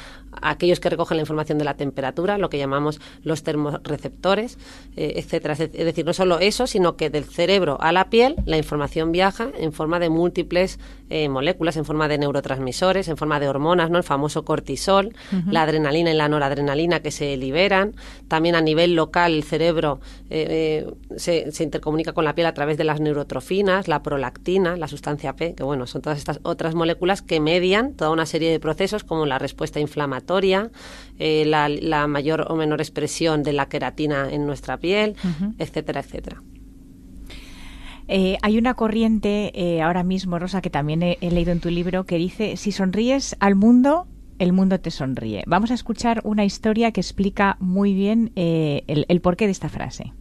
aquellos 0.43 0.81
que 0.81 0.91
recogen 0.91 1.17
la 1.17 1.23
información 1.23 1.59
de 1.59 1.65
la 1.65 1.75
temperatura, 1.75 2.39
lo 2.39 2.51
que 2.51 2.59
llamamos 2.59 3.01
los 3.23 3.43
termorreceptores, 3.43 4.59
eh, 4.97 5.15
etcétera. 5.17 5.55
Es 5.55 5.73
decir, 5.73 6.05
no 6.05 6.13
solo 6.13 6.39
eso, 6.39 6.67
sino 6.67 6.97
que 6.97 7.11
del 7.11 7.25
cerebro 7.25 7.79
a 7.81 7.93
la 7.93 8.11
piel 8.11 8.37
la 8.47 8.57
información 8.57 9.13
viaja 9.13 9.51
en 9.59 9.73
forma 9.73 9.99
de 9.99 10.11
múltiples 10.11 10.79
eh, 11.09 11.29
moléculas, 11.29 11.77
en 11.77 11.85
forma 11.85 12.09
de 12.09 12.19
neurotransmisores, 12.19 13.09
en 13.09 13.17
forma 13.17 13.41
de 13.41 13.49
hormonas, 13.49 13.91
¿no? 13.91 13.99
El 13.99 14.05
famoso 14.05 14.45
cortisol, 14.45 15.15
la 15.47 15.63
adrenalina 15.63 16.13
y 16.13 16.15
la 16.15 16.29
noradrenalina 16.29 17.01
que 17.01 17.11
se 17.11 17.37
liberan. 17.37 17.95
También 18.29 18.55
a 18.55 18.61
nivel 18.61 18.95
local 18.95 19.35
el 19.35 19.43
cerebro 19.43 20.01
eh, 20.31 20.87
se, 21.17 21.51
se 21.51 21.65
intercomunica 21.65 22.13
con 22.13 22.25
la 22.25 22.35
piel 22.35 22.47
a 22.47 22.55
través 22.55 22.77
de 22.79 22.85
las 22.85 23.01
neurotrofinas, 23.01 23.89
la 23.89 24.03
prolactina, 24.03 24.77
la 24.77 24.89
sustancia 24.89 25.35
P, 25.35 25.55
que 25.55 25.63
bueno, 25.63 25.87
son 25.87 26.03
todas 26.11 26.19
estas 26.19 26.41
otras 26.43 26.75
moléculas 26.75 27.23
que 27.23 27.39
median 27.39 27.95
toda 27.95 28.11
una 28.11 28.27
serie 28.27 28.51
de 28.51 28.59
procesos 28.59 29.05
como 29.05 29.27
la 29.27 29.39
respuesta 29.39 29.79
inflamatoria, 29.79 30.71
eh, 31.21 31.45
la, 31.47 32.07
mayor 32.09 32.47
o 32.49 32.57
menor 32.57 32.81
expresión 32.81 33.45
de 33.45 33.53
la 33.53 33.69
queratina 33.69 34.29
en 34.29 34.45
nuestra 34.45 34.79
piel, 34.79 35.15
etcétera, 35.59 36.01
etcétera. 36.01 36.43
Eh, 38.09 38.39
hay 38.43 38.59
una 38.59 38.75
corriente 38.75 39.53
eh, 39.55 39.83
ahora 39.83 40.03
mismo, 40.03 40.41
Rosa, 40.41 40.61
que 40.61 40.71
también 40.71 41.05
he, 41.05 41.17
leído 41.21 41.53
en 41.53 41.61
tu 41.61 41.71
libro, 41.71 42.07
que 42.07 42.17
dice, 42.17 42.57
si 42.57 42.73
sonríes 42.73 43.37
al 43.39 43.55
mundo, 43.55 44.09
el 44.41 44.53
mundo 44.53 44.81
te 44.81 44.91
sonríe. 44.91 45.45
Vamos 45.47 45.71
a 45.71 45.75
escuchar 45.75 46.23
una 46.25 46.45
historia 46.45 46.91
que 46.91 47.01
explica 47.01 47.57
muy 47.61 47.95
bien 47.95 48.33
el 48.35 49.21
porqué 49.21 49.45
de 49.47 49.53
esta 49.53 49.69
frase. 49.69 50.13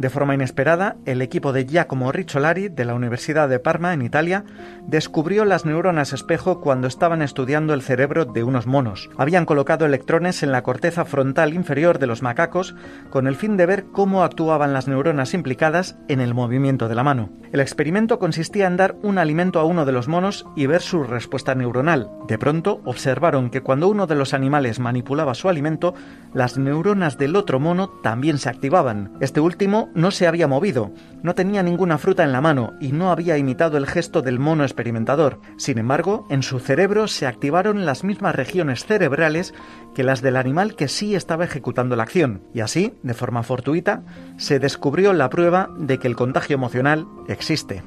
De 0.00 0.08
forma 0.08 0.32
inesperada, 0.32 0.96
el 1.04 1.20
equipo 1.20 1.52
de 1.52 1.66
Giacomo 1.66 2.10
Ricciolari 2.10 2.70
de 2.70 2.86
la 2.86 2.94
Universidad 2.94 3.50
de 3.50 3.58
Parma, 3.58 3.92
en 3.92 4.00
Italia, 4.00 4.46
descubrió 4.86 5.44
las 5.44 5.66
neuronas 5.66 6.14
espejo 6.14 6.62
cuando 6.62 6.88
estaban 6.88 7.20
estudiando 7.20 7.74
el 7.74 7.82
cerebro 7.82 8.24
de 8.24 8.42
unos 8.42 8.66
monos. 8.66 9.10
Habían 9.18 9.44
colocado 9.44 9.84
electrones 9.84 10.42
en 10.42 10.52
la 10.52 10.62
corteza 10.62 11.04
frontal 11.04 11.52
inferior 11.52 11.98
de 11.98 12.06
los 12.06 12.22
macacos 12.22 12.74
con 13.10 13.26
el 13.26 13.36
fin 13.36 13.58
de 13.58 13.66
ver 13.66 13.84
cómo 13.92 14.24
actuaban 14.24 14.72
las 14.72 14.88
neuronas 14.88 15.34
implicadas 15.34 15.98
en 16.08 16.22
el 16.22 16.32
movimiento 16.32 16.88
de 16.88 16.94
la 16.94 17.04
mano. 17.04 17.28
El 17.52 17.60
experimento 17.60 18.18
consistía 18.18 18.68
en 18.68 18.78
dar 18.78 18.96
un 19.02 19.18
alimento 19.18 19.60
a 19.60 19.64
uno 19.64 19.84
de 19.84 19.92
los 19.92 20.08
monos 20.08 20.46
y 20.56 20.64
ver 20.64 20.80
su 20.80 21.02
respuesta 21.04 21.54
neuronal. 21.54 22.08
De 22.26 22.38
pronto 22.38 22.80
observaron 22.86 23.50
que 23.50 23.60
cuando 23.60 23.88
uno 23.88 24.06
de 24.06 24.14
los 24.14 24.32
animales 24.32 24.78
manipulaba 24.78 25.34
su 25.34 25.50
alimento, 25.50 25.92
las 26.32 26.56
neuronas 26.56 27.18
del 27.18 27.36
otro 27.36 27.60
mono 27.60 27.90
también 28.02 28.38
se 28.38 28.48
activaban. 28.48 29.12
Este 29.20 29.40
último 29.40 29.89
no 29.94 30.10
se 30.10 30.26
había 30.26 30.46
movido, 30.46 30.92
no 31.22 31.34
tenía 31.34 31.62
ninguna 31.62 31.98
fruta 31.98 32.24
en 32.24 32.32
la 32.32 32.40
mano 32.40 32.74
y 32.80 32.92
no 32.92 33.10
había 33.10 33.38
imitado 33.38 33.76
el 33.76 33.86
gesto 33.86 34.22
del 34.22 34.38
mono 34.38 34.64
experimentador. 34.64 35.40
Sin 35.56 35.78
embargo, 35.78 36.26
en 36.30 36.42
su 36.42 36.60
cerebro 36.60 37.08
se 37.08 37.26
activaron 37.26 37.84
las 37.84 38.04
mismas 38.04 38.34
regiones 38.34 38.84
cerebrales 38.84 39.54
que 39.94 40.04
las 40.04 40.22
del 40.22 40.36
animal 40.36 40.76
que 40.76 40.88
sí 40.88 41.14
estaba 41.14 41.44
ejecutando 41.44 41.96
la 41.96 42.04
acción. 42.04 42.42
Y 42.54 42.60
así, 42.60 42.94
de 43.02 43.14
forma 43.14 43.42
fortuita, 43.42 44.04
se 44.36 44.58
descubrió 44.58 45.12
la 45.12 45.30
prueba 45.30 45.70
de 45.78 45.98
que 45.98 46.08
el 46.08 46.16
contagio 46.16 46.54
emocional 46.54 47.06
existe. 47.28 47.82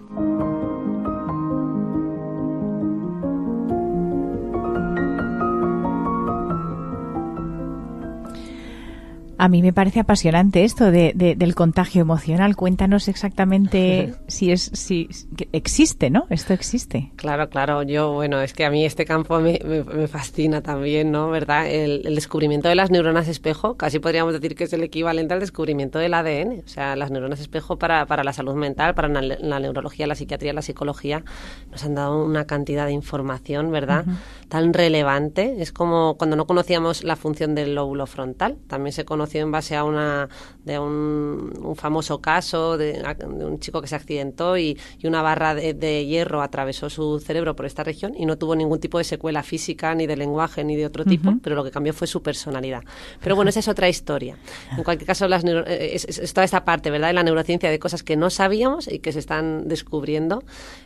A 9.38 9.48
mí 9.50 9.62
me 9.62 9.74
parece 9.74 10.00
apasionante 10.00 10.64
esto 10.64 10.92
de, 10.92 11.14
del 11.16 11.56
contagio 11.56 12.02
emocional. 12.02 12.56
Cuéntanos 12.56 13.08
exactamente 13.08 14.14
si 14.28 14.52
es 14.52 14.72
si 14.74 15.10
existe, 15.52 16.10
¿no? 16.10 16.26
Esto 16.30 16.54
existe. 16.54 17.12
Claro, 17.16 17.50
claro. 17.50 17.84
Yo, 17.84 18.14
bueno, 18.14 18.42
es 18.42 18.54
que 18.54 18.66
a 18.66 18.70
mí 18.70 18.86
este 18.86 19.06
campo 19.06 19.40
me, 19.40 19.60
me, 19.64 20.08
fascina 20.08 20.62
también, 20.62 21.12
¿no? 21.12 21.30
¿Verdad? 21.30 21.68
El, 21.68 22.06
el, 22.06 22.16
descubrimiento 22.16 22.70
de 22.70 22.76
las 22.76 22.92
neuronas 22.92 23.28
espejo, 23.28 23.76
casi 23.76 24.00
podríamos 24.00 24.34
decir 24.34 24.56
que 24.56 24.66
es 24.66 24.74
el 24.74 24.84
equivalente 24.84 25.34
al 25.34 25.40
descubrimiento 25.40 26.00
del 26.00 26.14
ADN. 26.14 26.62
O 26.66 26.68
sea, 26.68 26.96
las 26.96 27.12
neuronas 27.12 27.40
espejo 27.40 27.78
para, 27.78 28.06
para 28.06 28.24
la 28.24 28.34
salud 28.34 28.56
mental, 28.56 28.94
para 28.94 29.08
la, 29.08 29.60
neurología, 29.60 30.08
la 30.08 30.16
psiquiatría, 30.16 30.54
la 30.54 30.62
psicología, 30.62 31.24
nos 31.72 31.84
han 31.84 31.96
dado 31.96 32.24
una 32.24 32.46
cantidad 32.46 32.86
de 32.86 32.92
información, 32.92 33.72
¿verdad? 33.72 34.06
Tan 34.48 34.74
relevante. 34.74 35.56
Es 35.60 35.72
como 35.72 36.16
cuando 36.18 36.36
no 36.36 36.46
conocíamos 36.46 37.04
la 37.04 37.16
función 37.16 37.56
del 37.56 37.76
lóbulo 37.76 38.06
frontal. 38.06 38.58
También 38.68 38.94
se 38.94 39.06
conoció 39.24 39.42
en 39.42 39.52
base 39.52 39.76
a 39.78 39.86
una 39.86 40.28
de 40.66 40.78
un, 40.80 41.76
famoso 41.76 42.20
caso 42.20 42.78
de, 42.78 43.02
un 43.26 43.60
chico 43.60 43.82
que 43.82 43.88
se 43.88 43.96
accidentó 43.96 44.58
y, 44.58 44.78
una 45.04 45.22
barra 45.22 45.56
de, 45.56 46.06
hierro 46.06 46.42
atravesó 46.42 46.90
su 46.90 47.20
cerebro 47.20 47.56
por 47.56 47.66
esta 47.66 47.84
región 47.84 48.14
y 48.18 48.26
no 48.26 48.38
tuvo 48.38 48.56
ningún 48.56 48.80
tipo 48.80 48.98
de 48.98 49.04
secuela 49.04 49.44
física, 49.44 49.96
ni 49.96 50.08
de 50.08 50.18
lenguaje, 50.18 50.64
ni 50.64 50.76
de 50.76 50.86
otro 50.86 51.06
tipo, 51.06 51.38
pero 51.42 51.56
lo 51.56 51.64
que 51.64 51.72
cambió 51.72 51.94
fue 51.94 52.08
su 52.08 52.22
personalidad. 52.22 52.84
Pero 53.22 53.36
bueno, 53.36 53.50
esa 53.50 53.60
es 53.60 53.68
otra 53.68 53.88
historia. 53.88 54.38
En 54.78 54.84
cualquier 54.84 55.08
caso, 55.08 55.28
las 55.28 55.44
eh, 55.46 55.96
es, 55.96 56.34
toda 56.34 56.44
esta 56.44 56.66
parte, 56.66 56.90
¿verdad?, 56.92 57.08
de 57.08 57.14
la 57.14 57.24
neurociencia 57.24 57.70
de 57.70 57.80
cosas 57.80 58.04
que 58.04 58.18
no 58.18 58.30
sabíamos 58.30 58.88
y 58.88 59.00
que 59.00 59.12
se 59.12 59.20
están 59.20 59.68
descubriendo. 59.68 60.44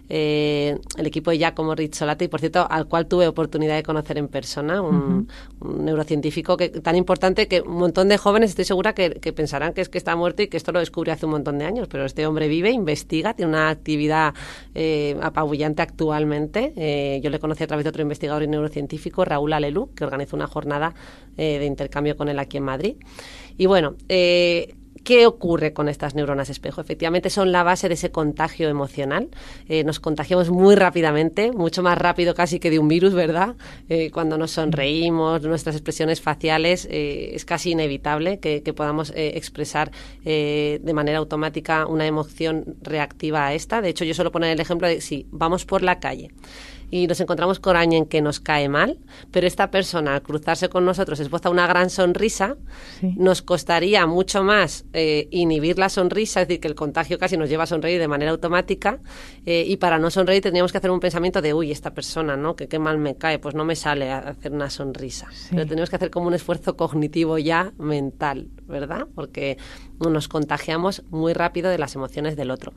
Eh, 0.10 0.78
el 0.98 1.06
equipo 1.06 1.32
de 1.32 1.38
Giacomo 1.38 1.76
Rizzolatti, 1.76 2.28
por 2.28 2.40
cierto, 2.40 2.66
al 2.70 2.88
cual 2.88 3.08
tuve 3.08 3.28
oportunidad 3.28 3.76
de 3.76 3.84
conocer 3.84 4.18
en 4.18 4.28
persona, 4.28 4.82
un, 4.82 5.28
un 5.60 5.86
neurocientífico 5.86 6.56
que, 6.56 6.70
tan 6.70 6.96
importante 6.96 7.48
que 7.48 7.62
un 7.62 7.78
montón 7.78 8.08
de 8.08 8.18
jóvenes 8.18 8.52
estoy 8.52 8.66
segura 8.66 8.94
que, 8.94 9.10
pensarán 9.34 9.74
que 9.74 9.82
es 9.82 9.90
que 9.90 9.98
está 9.98 10.16
muerto 10.16 10.42
y 10.42 10.48
que 10.48 10.58
esto 10.58 10.72
lo 10.72 10.80
descubrió 10.80 11.14
hace 11.14 11.26
un 11.26 11.34
montón 11.34 11.58
de 11.58 11.66
años, 11.66 11.88
pero 11.90 12.06
este 12.06 12.26
hombre 12.26 12.48
vive, 12.48 12.72
investiga, 12.72 13.34
tiene 13.34 13.50
una 13.50 13.70
actividad 13.70 14.34
eh, 14.74 15.18
apabullante 15.22 15.82
actualmente. 15.82 16.74
Eh, 16.76 17.20
yo 17.22 17.30
le 17.30 17.40
conocí 17.40 17.64
a 17.64 17.68
través 17.68 17.84
de 17.84 17.90
otro 17.90 18.02
investigador 18.02 18.44
y 18.44 18.48
neurocientífico, 18.48 19.26
Raúl 19.26 19.54
Alelú, 19.54 19.94
que 19.94 20.06
organizó 20.06 20.36
una 20.36 20.48
jornada 20.48 20.94
de 21.36 21.64
intercambio 21.66 22.18
con 22.18 22.30
él 22.30 22.40
aquí 22.40 22.58
en 22.58 22.64
Madrid. 22.64 22.96
Y 23.60 23.68
bueno, 23.68 23.96
¿Qué 25.08 25.26
ocurre 25.26 25.72
con 25.72 25.88
estas 25.88 26.16
neuronas 26.16 26.50
espejo? 26.50 26.82
Efectivamente 26.82 27.30
son 27.30 27.54
la 27.54 27.64
base 27.64 27.88
de 27.88 27.94
ese 27.94 28.12
contagio 28.12 28.68
emocional. 28.68 29.30
Eh, 29.70 29.86
nos 29.86 30.02
contagiamos 30.02 30.50
muy 30.50 30.76
rápidamente, 30.76 31.54
mucho 31.54 31.82
más 31.82 31.98
rápido 31.98 32.36
casi 32.36 32.60
que 32.60 32.70
de 32.70 32.78
un 32.78 32.90
virus, 32.90 33.14
¿verdad? 33.14 33.56
Eh, 33.88 34.12
cuando 34.12 34.38
nos 34.38 34.52
sonreímos, 34.52 35.44
nuestras 35.44 35.76
expresiones 35.76 36.20
faciales, 36.20 36.90
eh, 36.92 37.32
es 37.36 37.46
casi 37.46 37.72
inevitable 37.72 38.40
que, 38.40 38.64
que 38.64 38.74
podamos 38.74 39.14
expresar 39.16 39.92
de 40.26 40.92
manera 40.94 41.20
automática 41.20 41.86
una 41.86 42.06
emoción 42.06 42.76
reactiva 42.82 43.48
a 43.48 43.54
esta. 43.54 43.80
De 43.80 43.88
hecho, 43.88 44.04
yo 44.04 44.14
suelo 44.14 44.34
poner 44.34 44.52
el 44.52 44.60
ejemplo 44.60 44.90
de 44.90 45.00
si 45.00 45.26
vamos 45.32 45.64
por 45.64 45.84
la 45.84 46.02
calle 46.02 46.32
y 46.90 47.08
nos 47.08 47.20
encontramos 47.20 47.60
con 47.60 47.76
alguien 47.76 48.06
que 48.06 48.22
nos 48.22 48.40
cae 48.40 48.70
mal, 48.70 49.00
pero 49.32 49.48
esta 49.48 49.72
persona 49.72 50.16
al 50.16 50.22
cruzarse 50.22 50.70
con 50.70 50.86
nosotros 50.86 51.20
esboza 51.20 51.50
una 51.50 51.68
gran 51.68 51.90
sonrisa, 51.90 52.58
nos 53.02 53.42
costaría 53.42 54.06
mucho 54.06 54.44
más 54.44 54.86
eh, 54.94 55.28
inhibir 55.32 55.78
la 55.78 55.90
sonrisa, 55.90 56.42
es 56.42 56.48
decir, 56.48 56.62
que 56.62 56.68
el 56.68 56.76
contagio 56.76 57.18
casi 57.18 57.38
nos 57.38 57.50
lleva 57.50 57.64
a 57.64 57.68
sonreír 57.68 58.00
de 58.00 58.08
manera 58.08 58.32
automática 58.32 59.00
eh, 59.46 59.64
y 59.68 59.78
para 59.78 60.00
no 60.00 60.10
sonreír 60.10 60.42
tendríamos 60.42 60.72
que 60.72 60.78
hacer 60.78 60.92
un 60.92 61.00
pensamiento 61.00 61.42
de, 61.42 61.54
uy, 61.54 61.72
esta 61.72 61.94
persona, 61.94 62.38
¿no? 62.38 62.56
Que 62.56 62.68
qué 62.68 62.80
mal 62.80 62.98
me 62.98 63.16
cae, 63.16 63.40
pues 63.40 63.56
no 63.56 63.66
me 63.66 63.76
sale 63.76 64.12
a 64.12 64.20
hacer 64.20 64.52
una 64.52 64.70
sonrisa. 64.70 65.28
Pero 65.50 65.66
tenemos 65.66 65.90
que 65.90 65.96
hacer 65.96 66.10
como 66.10 66.28
un 66.28 66.34
esfuerzo 66.34 66.78
cognitivo 66.78 67.38
ya 67.38 67.74
mental, 67.78 68.48
¿verdad? 68.68 69.08
Porque 69.16 69.58
nos 70.00 70.28
contagiamos 70.28 71.04
muy 71.10 71.34
rápido 71.34 71.70
de 71.70 71.78
las 71.78 71.96
emociones 71.96 72.36
del 72.36 72.52
otro. 72.52 72.74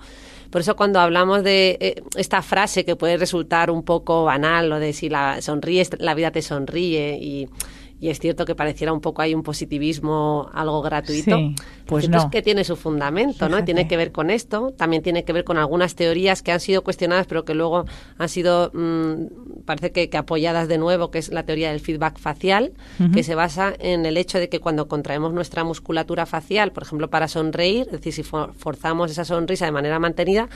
Por 0.50 0.60
eso 0.60 0.76
cuando 0.76 1.00
hablamos 1.00 1.42
de 1.42 1.78
eh, 1.80 2.02
esta 2.16 2.42
frase 2.42 2.84
que 2.84 2.96
puede 2.96 3.16
resultar 3.16 3.70
un 3.70 3.82
poco 3.82 4.24
banal, 4.24 4.68
lo 4.68 4.78
de 4.78 4.92
si 4.92 5.08
la 5.08 5.42
sonríes, 5.42 5.90
la 5.98 6.14
vida 6.14 6.30
te 6.30 6.42
sonríe 6.42 7.18
y 7.20 7.48
y 8.00 8.08
es 8.08 8.18
cierto 8.18 8.46
que 8.46 8.54
pareciera 8.54 8.92
un 8.92 9.00
poco 9.00 9.20
hay 9.20 9.34
un 9.34 9.42
positivismo 9.42 10.50
algo 10.54 10.80
gratuito, 10.80 11.38
pues 11.86 12.08
no. 12.08 12.18
es 12.18 12.24
que 12.26 12.40
tiene 12.40 12.64
su 12.64 12.76
fundamento, 12.76 13.48
¿no? 13.48 13.62
Tiene 13.62 13.86
que 13.86 13.96
ver 13.96 14.10
con 14.10 14.30
esto, 14.30 14.72
también 14.76 15.02
tiene 15.02 15.24
que 15.24 15.32
ver 15.34 15.44
con 15.44 15.58
algunas 15.58 15.94
teorías 15.94 16.42
que 16.42 16.50
han 16.50 16.60
sido 16.60 16.82
cuestionadas 16.82 17.26
pero 17.26 17.44
que 17.44 17.54
luego 17.54 17.84
han 18.16 18.28
sido, 18.28 18.70
mm, 18.72 19.64
parece 19.66 19.92
que, 19.92 20.10
apoyadas 20.16 20.66
de 20.68 20.78
nuevo, 20.78 21.10
que 21.10 21.18
es 21.18 21.30
la 21.30 21.44
teoría 21.44 21.70
del 21.70 21.80
feedback 21.80 22.18
facial, 22.18 22.72
que 23.14 23.22
se 23.22 23.34
basa 23.34 23.72
en 23.78 24.06
el 24.06 24.16
hecho 24.16 24.38
de 24.38 24.48
que 24.48 24.60
cuando 24.60 24.88
contraemos 24.88 25.32
nuestra 25.32 25.64
musculatura 25.64 26.26
facial, 26.26 26.72
por 26.72 26.84
ejemplo, 26.84 27.10
para 27.10 27.28
sonreír, 27.28 27.86
es 27.86 27.92
decir, 27.92 28.12
si 28.12 28.22
forzamos 28.22 29.10
esa 29.10 29.24
sonrisa 29.24 29.66
de 29.66 29.72
manera 29.72 29.98
mantenida, 29.98 30.48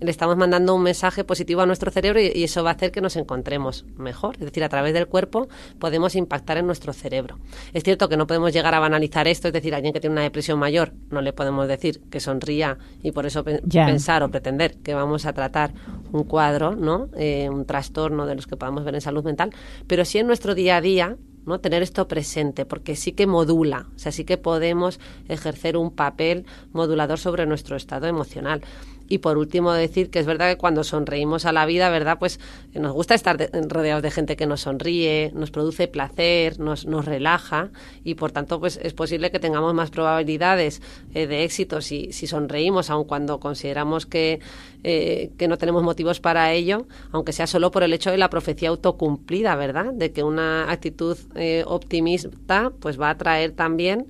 le 0.00 0.10
estamos 0.10 0.36
mandando 0.36 0.74
un 0.74 0.82
mensaje 0.82 1.24
positivo 1.24 1.60
a 1.60 1.66
nuestro 1.66 1.90
cerebro 1.90 2.20
y, 2.20 2.44
eso 2.44 2.64
va 2.64 2.70
a 2.70 2.74
hacer 2.74 2.90
que 2.90 3.00
nos 3.00 3.16
encontremos 3.16 3.84
mejor. 3.96 4.36
Es 4.36 4.46
decir, 4.46 4.64
a 4.64 4.68
través 4.68 4.94
del 4.94 5.06
cuerpo 5.06 5.48
podemos 5.78 6.16
impactar 6.16 6.58
en 6.58 6.66
nuestro 6.66 6.92
cerebro. 6.92 7.38
Es 7.72 7.84
cierto 7.84 8.08
que 8.08 8.16
no 8.16 8.26
podemos 8.26 8.52
llegar 8.52 8.74
a 8.74 8.80
banalizar 8.80 9.28
esto, 9.28 9.48
es 9.48 9.54
decir, 9.54 9.74
a 9.74 9.76
alguien 9.76 9.92
que 9.92 10.00
tiene 10.00 10.14
una 10.14 10.22
depresión 10.22 10.58
mayor 10.58 10.92
no 11.10 11.20
le 11.20 11.32
podemos 11.32 11.68
decir 11.68 12.00
que 12.10 12.20
sonría 12.20 12.78
y 13.02 13.12
por 13.12 13.26
eso 13.26 13.44
pensar 13.44 14.22
o 14.22 14.30
pretender 14.30 14.76
que 14.78 14.94
vamos 14.94 15.26
a 15.26 15.32
tratar 15.32 15.72
un 16.12 16.24
cuadro, 16.24 16.74
¿no? 16.74 17.08
Eh, 17.16 17.48
un 17.50 17.64
trastorno 17.64 18.26
de 18.26 18.34
los 18.34 18.46
que 18.46 18.56
podamos 18.56 18.84
ver 18.84 18.94
en 18.94 19.00
salud 19.00 19.24
mental, 19.24 19.50
pero 19.86 20.04
sí 20.04 20.18
en 20.18 20.26
nuestro 20.26 20.54
día 20.54 20.76
a 20.76 20.80
día 20.80 21.16
¿no? 21.46 21.60
tener 21.60 21.82
esto 21.82 22.06
presente, 22.06 22.64
porque 22.64 22.96
sí 22.96 23.12
que 23.12 23.26
modula, 23.26 23.88
o 23.94 23.98
sea, 23.98 24.12
sí 24.12 24.24
que 24.24 24.36
podemos 24.36 25.00
ejercer 25.28 25.76
un 25.76 25.90
papel 25.90 26.44
modulador 26.72 27.18
sobre 27.18 27.46
nuestro 27.46 27.76
estado 27.76 28.06
emocional. 28.06 28.62
Y 29.10 29.18
por 29.18 29.38
último, 29.38 29.72
decir 29.72 30.08
que 30.08 30.20
es 30.20 30.26
verdad 30.26 30.50
que 30.50 30.56
cuando 30.56 30.84
sonreímos 30.84 31.44
a 31.44 31.50
la 31.50 31.66
vida, 31.66 31.90
¿verdad? 31.90 32.16
Pues 32.20 32.38
eh, 32.72 32.78
nos 32.78 32.92
gusta 32.92 33.16
estar 33.16 33.50
rodeados 33.68 34.04
de 34.04 34.12
gente 34.12 34.36
que 34.36 34.46
nos 34.46 34.60
sonríe, 34.60 35.32
nos 35.34 35.50
produce 35.50 35.88
placer, 35.88 36.60
nos, 36.60 36.86
nos 36.86 37.06
relaja 37.06 37.70
y 38.04 38.14
por 38.14 38.30
tanto, 38.30 38.60
pues 38.60 38.78
es 38.80 38.94
posible 38.94 39.32
que 39.32 39.40
tengamos 39.40 39.74
más 39.74 39.90
probabilidades 39.90 40.80
eh, 41.12 41.26
de 41.26 41.42
éxito 41.42 41.80
si, 41.80 42.12
si 42.12 42.28
sonreímos, 42.28 42.88
aun 42.88 43.02
cuando 43.02 43.40
consideramos 43.40 44.06
que, 44.06 44.38
eh, 44.84 45.32
que 45.36 45.48
no 45.48 45.58
tenemos 45.58 45.82
motivos 45.82 46.20
para 46.20 46.52
ello, 46.52 46.86
aunque 47.10 47.32
sea 47.32 47.48
solo 47.48 47.72
por 47.72 47.82
el 47.82 47.92
hecho 47.92 48.12
de 48.12 48.16
la 48.16 48.30
profecía 48.30 48.68
autocumplida, 48.68 49.56
¿verdad? 49.56 49.92
De 49.92 50.12
que 50.12 50.22
una 50.22 50.70
actitud 50.70 51.18
optimista 51.66 52.70
pues 52.78 53.00
va 53.00 53.10
a 53.10 53.18
traer 53.18 53.50
también 53.50 54.06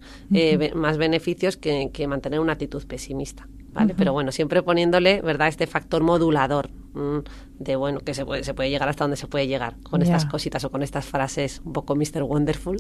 más 0.75 0.99
beneficios 0.99 1.57
que, 1.57 1.89
que 1.91 2.07
mantener 2.07 2.39
una 2.39 2.53
actitud 2.53 2.85
pesimista. 2.87 3.49
¿Vale? 3.73 3.95
Pero 3.97 4.13
bueno, 4.13 4.33
siempre 4.33 4.63
poniéndole, 4.63 5.21
¿verdad?, 5.23 5.49
este 5.49 5.67
factor 5.67 6.03
modulador 6.03 6.71
de, 7.59 7.77
bueno, 7.77 8.01
que 8.01 8.15
se 8.15 8.25
puede, 8.25 8.43
se 8.43 8.55
puede 8.55 8.71
llegar 8.71 8.89
hasta 8.89 9.05
donde 9.05 9.17
se 9.17 9.27
puede 9.27 9.47
llegar 9.47 9.77
con 9.83 10.03
estas 10.03 10.25
cositas 10.25 10.65
o 10.65 10.71
con 10.71 10.83
estas 10.83 11.05
frases 11.05 11.61
un 11.65 11.73
poco 11.73 11.95
Mr. 11.95 12.23
Wonderful. 12.23 12.79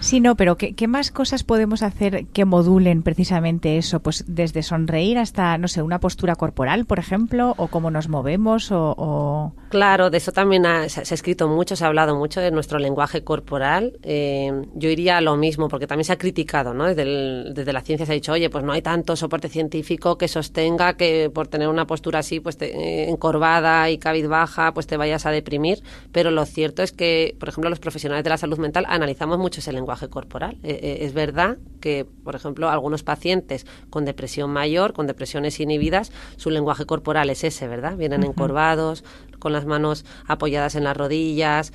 Sí, 0.00 0.20
no, 0.20 0.36
pero 0.36 0.56
¿qué, 0.56 0.88
más 0.88 1.10
cosas 1.10 1.44
podemos 1.44 1.82
hacer 1.82 2.26
que 2.26 2.44
modulen 2.44 3.02
precisamente 3.02 3.76
eso? 3.76 4.00
Pues 4.00 4.24
desde 4.26 4.62
sonreír 4.62 5.18
hasta, 5.18 5.58
no 5.58 5.68
sé, 5.68 5.82
una 5.82 6.00
postura 6.00 6.36
corporal, 6.36 6.86
por 6.86 6.98
ejemplo, 6.98 7.54
o 7.56 7.68
cómo 7.68 7.90
nos 7.90 8.08
movemos 8.08 8.70
o... 8.70 9.52
Claro, 9.68 10.08
de 10.10 10.18
eso 10.18 10.32
también 10.32 10.64
se, 10.88 11.00
ha 11.00 11.02
escrito 11.02 11.48
mucho, 11.48 11.76
se 11.76 11.84
ha 11.84 11.88
hablado 11.88 12.16
mucho 12.16 12.40
de 12.40 12.50
nuestro 12.50 12.78
lenguaje 12.78 13.22
corporal. 13.22 13.98
Eh, 14.02 14.50
yo 14.74 14.88
iría 14.88 15.18
a 15.18 15.20
lo 15.20 15.36
mismo, 15.36 15.68
porque 15.68 15.86
también 15.86 16.04
se 16.04 16.12
ha 16.12 16.18
criticado, 16.18 16.72
¿no? 16.72 16.86
Desde, 16.86 17.52
desde 17.52 17.72
la 17.72 17.82
ciencia 17.82 18.06
se 18.06 18.12
ha 18.12 18.14
dicho, 18.14 18.32
oye, 18.32 18.48
pues 18.48 18.64
no 18.64 18.72
hay 18.72 18.82
tanto 18.82 19.16
soporte 19.16 19.48
científico 19.48 20.16
que 20.16 20.28
sostenga 20.28 20.94
que 20.94 21.30
por 21.32 21.48
tener 21.48 21.68
una 21.68 21.86
postura 21.86 22.20
así, 22.20 22.40
pues 22.40 22.56
eh, 22.60 23.06
encorvada 23.28 23.90
y 23.90 23.98
cabizbaja, 23.98 24.72
pues 24.72 24.86
te 24.86 24.96
vayas 24.96 25.26
a 25.26 25.30
deprimir. 25.30 25.82
Pero 26.12 26.30
lo 26.30 26.46
cierto 26.46 26.82
es 26.82 26.92
que, 26.92 27.36
por 27.38 27.48
ejemplo, 27.48 27.68
los 27.68 27.78
profesionales 27.78 28.24
de 28.24 28.30
la 28.30 28.38
salud 28.38 28.58
mental 28.58 28.86
analizamos 28.88 29.38
mucho 29.38 29.60
ese 29.60 29.72
lenguaje 29.72 30.08
corporal. 30.08 30.56
Eh, 30.62 30.78
eh, 30.82 30.98
es 31.02 31.12
verdad 31.12 31.58
que, 31.80 32.06
por 32.24 32.34
ejemplo, 32.34 32.70
algunos 32.70 33.02
pacientes 33.02 33.66
con 33.90 34.04
depresión 34.04 34.50
mayor, 34.50 34.94
con 34.94 35.06
depresiones 35.06 35.60
inhibidas, 35.60 36.10
su 36.36 36.50
lenguaje 36.50 36.86
corporal 36.86 37.28
es 37.30 37.44
ese, 37.44 37.68
¿verdad? 37.68 37.96
Vienen 37.96 38.24
encorvados, 38.24 39.04
con 39.38 39.52
las 39.52 39.66
manos 39.66 40.04
apoyadas 40.26 40.74
en 40.74 40.82
las 40.82 40.96
rodillas, 40.96 41.72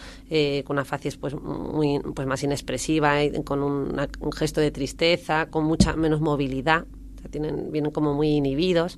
con 0.66 0.76
una 0.76 0.84
facies 0.84 1.16
pues 1.16 1.34
muy 1.34 2.00
pues 2.14 2.28
más 2.28 2.44
inexpresiva, 2.44 3.14
con 3.46 3.64
un 3.64 4.32
gesto 4.34 4.60
de 4.60 4.72
tristeza, 4.72 5.46
con 5.46 5.64
mucha 5.64 5.96
menos 5.96 6.20
movilidad 6.20 6.86
tienen, 7.30 7.72
vienen 7.72 7.92
como 7.92 8.14
muy 8.14 8.30
inhibidos. 8.30 8.98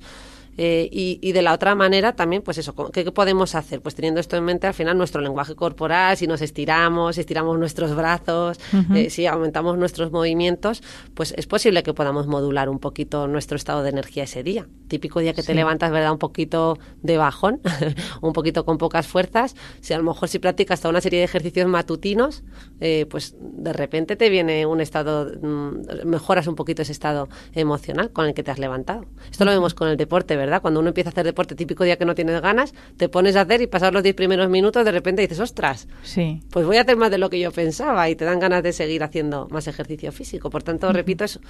Eh, 0.58 0.88
y, 0.90 1.32
de 1.32 1.42
la 1.42 1.52
otra 1.52 1.74
manera 1.74 2.14
también, 2.14 2.42
pues 2.42 2.58
eso, 2.58 2.74
¿qué, 2.92 3.04
podemos 3.12 3.54
hacer? 3.54 3.80
Pues 3.80 3.94
teniendo 3.94 4.20
esto 4.20 4.36
en 4.36 4.44
mente, 4.44 4.66
al 4.66 4.74
final 4.74 4.96
nuestro 4.96 5.20
lenguaje 5.20 5.54
corporal, 5.54 6.16
si 6.16 6.26
nos 6.26 6.40
estiramos, 6.40 7.18
estiramos 7.18 7.58
nuestros 7.58 7.94
brazos, 7.94 8.58
eh, 8.94 9.10
si 9.10 9.26
aumentamos 9.26 9.76
nuestros 9.76 10.12
movimientos, 10.12 10.82
pues 11.14 11.34
es 11.36 11.46
posible 11.46 11.82
que 11.82 11.92
podamos 11.92 12.26
modular 12.26 12.68
un 12.68 12.78
poquito 12.78 13.26
nuestro 13.28 13.56
estado 13.56 13.82
de 13.82 13.90
energía 13.90 14.24
ese 14.24 14.42
día. 14.42 14.66
Típico 14.88 15.20
día 15.20 15.34
que 15.34 15.42
te 15.42 15.52
levantas, 15.52 15.90
¿verdad? 15.90 16.12
Un 16.12 16.18
poquito 16.18 16.78
de 17.02 17.18
bajón, 17.18 17.60
un 18.22 18.32
poquito 18.32 18.64
con 18.64 18.78
pocas 18.78 19.06
fuerzas. 19.06 19.56
Si 19.80 19.92
a 19.92 19.98
lo 19.98 20.04
mejor 20.04 20.28
si 20.28 20.38
practicas 20.38 20.80
toda 20.80 20.90
una 20.90 21.00
serie 21.00 21.18
de 21.18 21.24
ejercicios 21.24 21.68
matutinos, 21.68 22.44
eh, 22.80 23.06
pues 23.10 23.34
de 23.40 23.72
repente 23.72 24.16
te 24.16 24.30
viene 24.30 24.64
un 24.64 24.80
estado, 24.80 25.26
mm, 25.26 26.06
mejoras 26.06 26.46
un 26.46 26.54
poquito 26.54 26.82
ese 26.82 26.92
estado 26.92 27.28
emocional 27.52 28.10
con 28.10 28.26
el 28.26 28.34
que 28.34 28.42
te 28.42 28.50
has 28.50 28.58
levantado. 28.58 29.06
Esto 29.30 29.44
lo 29.44 29.50
vemos 29.50 29.74
con 29.74 29.88
el 29.88 29.96
deporte, 29.96 30.36
¿verdad? 30.36 30.45
Cuando 30.60 30.80
uno 30.80 30.88
empieza 30.88 31.10
a 31.10 31.12
hacer 31.12 31.24
deporte 31.24 31.54
típico 31.54 31.84
día 31.84 31.96
que 31.96 32.04
no 32.04 32.14
tienes 32.14 32.40
ganas, 32.40 32.74
te 32.96 33.08
pones 33.08 33.36
a 33.36 33.42
hacer 33.42 33.60
y 33.62 33.66
pasar 33.66 33.92
los 33.92 34.02
10 34.02 34.14
primeros 34.14 34.48
minutos, 34.48 34.84
de 34.84 34.92
repente 34.92 35.22
dices, 35.22 35.40
ostras, 35.40 35.88
sí. 36.02 36.42
pues 36.50 36.66
voy 36.66 36.76
a 36.76 36.82
hacer 36.82 36.96
más 36.96 37.10
de 37.10 37.18
lo 37.18 37.30
que 37.30 37.40
yo 37.40 37.52
pensaba 37.52 38.08
y 38.08 38.16
te 38.16 38.24
dan 38.24 38.40
ganas 38.40 38.62
de 38.62 38.72
seguir 38.72 39.02
haciendo 39.02 39.48
más 39.50 39.66
ejercicio 39.68 40.12
físico. 40.12 40.50
Por 40.50 40.62
tanto, 40.62 40.92
repito, 40.92 41.24
es, 41.24 41.40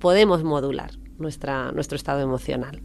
podemos 0.00 0.44
modular 0.44 0.90
nuestra, 1.18 1.72
nuestro 1.72 1.96
estado 1.96 2.20
emocional. 2.20 2.80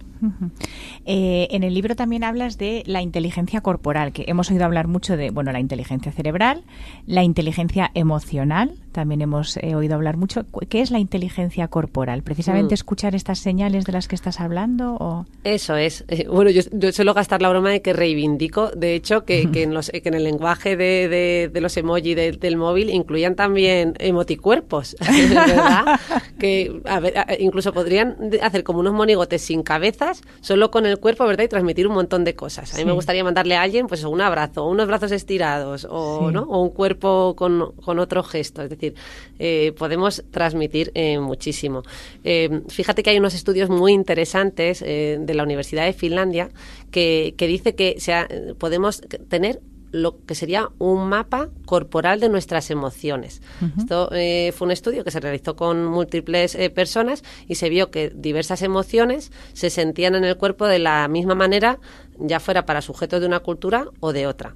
Eh, 1.05 1.47
en 1.51 1.63
el 1.63 1.73
libro 1.73 1.95
también 1.95 2.23
hablas 2.23 2.57
de 2.57 2.83
la 2.85 3.01
inteligencia 3.01 3.61
corporal, 3.61 4.13
que 4.13 4.25
hemos 4.27 4.49
oído 4.51 4.65
hablar 4.65 4.87
mucho 4.87 5.17
de, 5.17 5.31
bueno, 5.31 5.51
la 5.51 5.59
inteligencia 5.59 6.11
cerebral, 6.11 6.63
la 7.05 7.23
inteligencia 7.23 7.91
emocional, 7.93 8.82
también 8.93 9.21
hemos 9.21 9.57
eh, 9.57 9.75
oído 9.75 9.95
hablar 9.95 10.15
mucho. 10.15 10.45
¿Qué 10.69 10.81
es 10.81 10.91
la 10.91 10.99
inteligencia 10.99 11.67
corporal? 11.67 12.23
¿Precisamente 12.23 12.73
mm. 12.73 12.75
escuchar 12.75 13.15
estas 13.15 13.39
señales 13.39 13.83
de 13.85 13.91
las 13.91 14.07
que 14.07 14.15
estás 14.15 14.39
hablando? 14.39 14.95
O? 14.99 15.25
Eso 15.43 15.75
es. 15.75 16.05
Eh, 16.07 16.27
bueno, 16.29 16.51
yo, 16.51 16.61
suelo 16.91 17.13
gastar 17.13 17.41
la 17.41 17.49
broma 17.49 17.71
de 17.71 17.81
que 17.81 17.91
reivindico, 17.91 18.69
de 18.69 18.95
hecho, 18.95 19.25
que, 19.25 19.41
en, 19.53 19.73
los, 19.73 19.89
que 19.89 20.07
en 20.07 20.13
el 20.13 20.23
lenguaje 20.23 20.77
de, 20.77 21.51
los 21.53 21.75
emoji 21.75 22.13
del 22.15 22.57
móvil 22.57 22.89
incluyan 22.89 23.35
también 23.35 23.95
emoticuerpos, 23.99 24.95
¿verdad? 25.01 25.99
que 26.39 26.81
a 26.85 26.99
ver, 26.99 27.13
incluso 27.39 27.73
podrían 27.73 28.15
hacer 28.41 28.63
como 28.63 28.79
unos 28.79 28.93
monigotes 28.93 29.41
sin 29.41 29.63
cabezas, 29.63 30.21
solo 30.41 30.71
con 30.71 30.85
el 30.85 30.99
cuerpo, 30.99 31.25
¿verdad? 31.25 31.45
Y 31.45 31.47
transmitir 31.47 31.87
un 31.87 31.95
montón 31.95 32.23
de 32.23 32.35
cosas. 32.35 32.73
A 32.73 32.77
mí 32.77 32.85
me 32.85 32.91
gustaría 32.91 33.23
mandarle 33.23 33.55
a 33.55 33.61
alguien, 33.63 33.87
pues, 33.87 34.03
un 34.03 34.21
abrazo, 34.21 34.67
unos 34.67 34.87
brazos 34.87 35.11
estirados, 35.11 35.87
o, 35.89 36.31
¿no? 36.31 36.43
o 36.43 36.61
un 36.61 36.69
cuerpo 36.69 37.35
con, 37.35 37.71
con 37.83 37.99
otro 37.99 38.23
gesto. 38.23 38.61
Es 38.61 38.69
decir, 38.69 38.82
eh, 39.39 39.73
podemos 39.77 40.23
transmitir 40.31 40.91
eh, 40.95 41.19
muchísimo. 41.19 41.83
Eh, 42.23 42.61
fíjate 42.67 43.03
que 43.03 43.11
hay 43.11 43.19
unos 43.19 43.33
estudios 43.33 43.69
muy 43.69 43.93
interesantes 43.93 44.79
de 44.81 45.33
la 45.33 45.43
Universidad 45.43 45.85
de 45.85 45.93
Finlandia 45.93 46.49
que, 46.91 47.35
que 47.37 47.47
dice 47.47 47.75
que 47.75 47.99
sea, 47.99 48.27
podemos 48.57 49.01
tener 49.29 49.61
lo 49.93 50.25
que 50.25 50.33
sería 50.33 50.69
un 50.79 51.07
mapa 51.07 51.49
corporal 51.65 52.19
de 52.19 52.27
nuestras 52.27 52.71
emociones. 52.71 53.41
Esto 53.77 54.09
eh, 54.11 54.51
fue 54.57 54.65
un 54.65 54.71
estudio 54.71 55.03
que 55.03 55.11
se 55.11 55.19
realizó 55.19 55.55
con 55.55 55.85
múltiples 55.85 56.55
eh, 56.55 56.71
personas 56.71 57.23
y 57.47 57.55
se 57.55 57.69
vio 57.69 57.91
que 57.91 58.09
diversas 58.09 58.63
emociones 58.63 59.31
se 59.53 59.69
sentían 59.69 60.15
en 60.15 60.23
el 60.23 60.35
cuerpo 60.35 60.65
de 60.65 60.79
la 60.79 61.07
misma 61.07 61.35
manera, 61.35 61.79
ya 62.17 62.39
fuera 62.39 62.65
para 62.65 62.81
sujetos 62.81 63.21
de 63.21 63.27
una 63.27 63.41
cultura 63.41 63.85
o 63.99 64.13
de 64.13 64.25
otra. 64.25 64.55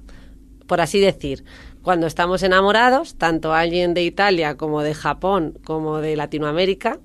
Por 0.66 0.80
así 0.80 0.98
decir, 0.98 1.44
cuando 1.82 2.06
estamos 2.06 2.42
enamorados, 2.42 3.16
tanto 3.16 3.54
alguien 3.54 3.94
de 3.94 4.02
Italia 4.02 4.56
como 4.56 4.82
de 4.82 4.94
Japón 4.94 5.58
como 5.64 5.98
de 5.98 6.16
Latinoamérica, 6.16 6.98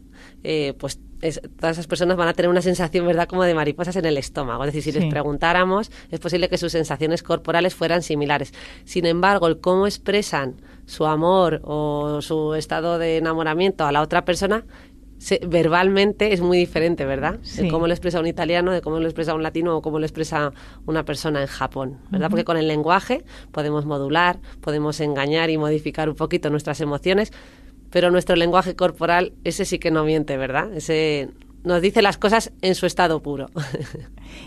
eh, 0.44 0.74
pues 0.78 1.00
todas 1.58 1.78
esas 1.78 1.88
personas 1.88 2.18
van 2.18 2.28
a 2.28 2.34
tener 2.34 2.50
una 2.50 2.62
sensación, 2.62 3.08
¿verdad?, 3.08 3.28
como 3.28 3.44
de 3.44 3.54
mariposas 3.54 3.96
en 3.96 4.06
el 4.06 4.18
estómago. 4.18 4.64
Es 4.66 4.74
decir, 4.74 4.94
si 4.94 5.00
les 5.00 5.10
preguntáramos, 5.10 5.90
es 6.12 6.20
posible 6.20 6.50
que 6.50 6.58
sus 6.58 6.72
sensaciones 6.72 7.24
corporales 7.24 7.76
fueran 7.76 8.02
similares. 8.02 8.54
Sin 8.84 9.06
embargo, 9.06 9.48
el 9.48 9.60
cómo 9.60 9.88
expresan 9.88 10.62
su 10.86 11.06
amor 11.06 11.62
o 11.64 12.22
su 12.22 12.56
estado 12.56 12.98
de 13.00 13.18
enamoramiento 13.18 13.86
a 13.86 13.92
la 13.92 14.02
otra 14.02 14.26
persona 14.26 14.66
verbalmente 15.48 16.34
es 16.34 16.42
muy 16.42 16.58
diferente, 16.58 17.06
¿verdad? 17.06 17.40
De 17.40 17.68
cómo 17.70 17.88
lo 17.88 17.94
expresa 17.94 18.20
un 18.20 18.28
italiano, 18.28 18.72
de 18.72 18.82
cómo 18.82 19.00
lo 19.00 19.06
expresa 19.06 19.34
un 19.34 19.44
latino 19.44 19.78
o 19.78 19.82
cómo 19.82 20.00
lo 20.00 20.06
expresa 20.06 20.52
una 20.86 21.06
persona 21.06 21.42
en 21.42 21.48
Japón, 21.48 22.00
¿verdad? 22.10 22.30
Porque 22.30 22.44
con 22.44 22.58
el 22.58 22.68
lenguaje 22.68 23.24
podemos 23.52 23.86
modular, 23.86 24.40
podemos 24.62 25.00
engañar 25.00 25.50
y 25.50 25.58
modificar 25.58 26.10
un 26.10 26.16
poquito 26.16 26.50
nuestras 26.50 26.82
emociones, 26.82 27.32
pero 27.90 28.12
nuestro 28.12 28.36
lenguaje 28.36 28.76
corporal, 28.76 29.34
ese 29.44 29.66
sí 29.66 29.80
que 29.80 29.92
no 29.92 30.04
miente, 30.04 30.36
¿verdad? 30.36 30.74
Ese 30.74 31.30
nos 31.64 31.82
dice 31.82 32.02
las 32.02 32.18
cosas 32.18 32.52
en 32.62 32.76
su 32.76 32.86
estado 32.86 33.22
puro. 33.22 33.50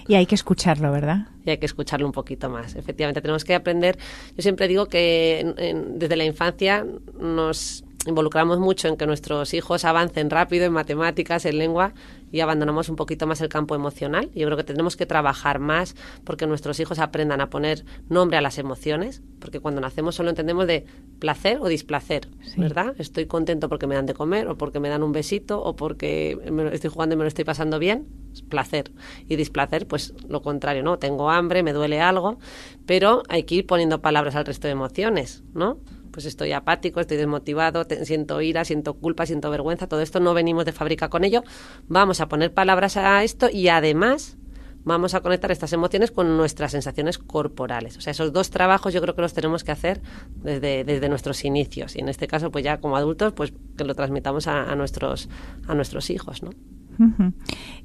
Y 0.07 0.17
hay 0.17 0.27
que 0.27 0.35
escucharlo, 0.35 0.93
¿verdad? 0.93 1.29
Y 1.47 1.51
hay 1.51 1.59
que 1.59 1.65
escucharlo 1.65 2.05
un 2.07 2.13
poquito 2.13 2.51
más. 2.51 2.75
Efectivamente, 2.77 3.23
tenemos 3.23 3.45
que 3.45 3.55
aprender. 3.55 3.97
Yo 4.37 4.43
siempre 4.43 4.69
digo 4.69 4.87
que 4.87 5.75
desde 5.95 6.17
la 6.17 6.25
infancia 6.25 6.85
nos 7.19 7.86
involucramos 8.07 8.59
mucho 8.59 8.89
en 8.89 8.97
que 8.97 9.07
nuestros 9.07 9.55
hijos 9.55 9.85
avancen 9.85 10.31
rápido 10.31 10.65
en 10.65 10.73
matemáticas, 10.73 11.45
en 11.45 11.59
lengua, 11.59 11.93
y 12.33 12.41
abandonamos 12.41 12.89
un 12.89 12.97
poquito 12.97 13.27
más 13.27 13.41
el 13.41 13.49
campo 13.49 13.75
emocional. 13.75 14.31
Yo 14.35 14.47
creo 14.47 14.57
que 14.57 14.65
tenemos 14.65 14.97
que 14.97 15.07
trabajar 15.07 15.59
más 15.59 15.95
porque 16.25 16.47
nuestros 16.47 16.81
hijos 16.81 16.99
aprendan 16.99 17.41
a 17.41 17.51
poner 17.51 17.85
nombre 18.09 18.37
a 18.37 18.41
las 18.41 18.59
emociones, 18.59 19.23
porque 19.39 19.61
cuando 19.61 19.81
nacemos 19.81 20.15
solo 20.15 20.31
entendemos 20.31 20.67
de 20.67 20.87
placer 21.19 21.59
o 21.61 21.69
displacer, 21.69 22.29
¿verdad? 22.57 22.95
Estoy 22.99 23.27
contento 23.27 23.69
porque 23.69 23.87
me 23.87 23.95
dan 23.95 24.07
de 24.07 24.15
comer 24.15 24.49
o 24.49 24.57
porque 24.57 24.81
me 24.81 24.89
dan 24.89 25.03
un 25.03 25.13
besito 25.13 25.63
o 25.63 25.77
porque 25.77 26.39
estoy 26.73 26.91
jugando 26.91 27.15
y 27.15 27.19
me 27.19 27.25
lo 27.25 27.29
estoy 27.29 27.45
pasando 27.45 27.79
bien, 27.79 28.07
placer. 28.49 28.93
Y 29.29 29.37
displacer, 29.37 29.87
pues 29.87 30.15
lo 30.29 30.43
contrario, 30.43 30.83
¿no? 30.83 30.99
Tengo 30.99 31.31
hambre, 31.31 31.63
me 31.63 31.73
duele 31.73 32.01
algo, 32.01 32.39
pero 32.87 33.23
hay 33.29 33.45
que 33.45 33.57
ir 33.57 33.67
poniendo 33.67 34.01
palabras 34.01 34.35
al 34.35 34.45
resto 34.45 34.69
de 34.69 34.73
emociones, 34.73 35.45
¿no? 35.55 35.79
Pues 36.17 36.25
estoy 36.25 36.53
apático, 36.53 36.99
estoy 36.99 37.19
desmotivado, 37.19 37.85
siento 38.05 38.41
ira, 38.41 38.65
siento 38.65 38.95
culpa, 38.95 39.27
siento 39.27 39.51
vergüenza, 39.51 39.87
todo 39.87 40.01
esto 40.01 40.19
no 40.19 40.33
venimos 40.33 40.65
de 40.65 40.73
fábrica 40.73 41.11
con 41.11 41.25
ello, 41.25 41.45
vamos 41.89 42.23
a 42.23 42.27
poner 42.27 42.55
palabras 42.55 42.97
a 42.97 43.23
esto 43.23 43.51
y 43.53 43.69
además 43.69 44.39
vamos 44.83 45.13
a 45.13 45.21
conectar 45.21 45.51
estas 45.51 45.75
emociones 45.75 46.11
con 46.11 46.39
nuestras 46.39 46.73
sensaciones 46.73 47.19
corporales. 47.19 47.99
O 47.99 48.01
sea, 48.01 48.13
esos 48.13 48.33
dos 48.33 48.49
trabajos 48.49 48.95
yo 48.95 49.03
creo 49.03 49.15
que 49.15 49.21
los 49.21 49.35
tenemos 49.35 49.63
que 49.63 49.73
hacer 49.73 50.01
desde, 50.37 50.85
desde 50.85 51.07
nuestros 51.11 51.45
inicios 51.45 51.97
y 51.97 51.99
en 51.99 52.09
este 52.09 52.27
caso 52.27 52.51
pues 52.51 52.65
ya 52.65 52.81
como 52.81 52.97
adultos 52.97 53.35
pues 53.35 53.53
que 53.77 53.85
lo 53.85 53.95
transmitamos 53.95 54.47
a, 54.47 54.73
a 54.73 54.75
nuestros, 54.75 55.29
a 55.69 55.75
nuestros 55.75 56.09
hijos, 56.09 56.43
¿no? 56.43 56.49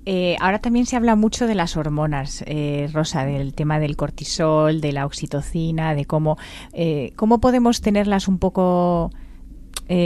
Eh, 0.06 0.36
ahora 0.40 0.60
también 0.60 0.86
se 0.86 0.96
habla 0.96 1.16
mucho 1.16 1.48
de 1.48 1.56
las 1.56 1.78
hormonas, 1.78 2.44
eh, 2.48 2.90
Rosa, 2.94 3.26
del 3.26 3.54
tema 3.54 3.80
del 3.80 3.96
cortisol, 3.96 4.82
de 4.82 4.92
la 4.92 5.06
oxitocina, 5.06 5.94
de 5.94 6.06
cómo, 6.06 6.38
eh, 6.74 7.14
cómo 7.16 7.40
podemos 7.40 7.82
tenerlas 7.82 8.28
un 8.28 8.40
poco 8.40 9.12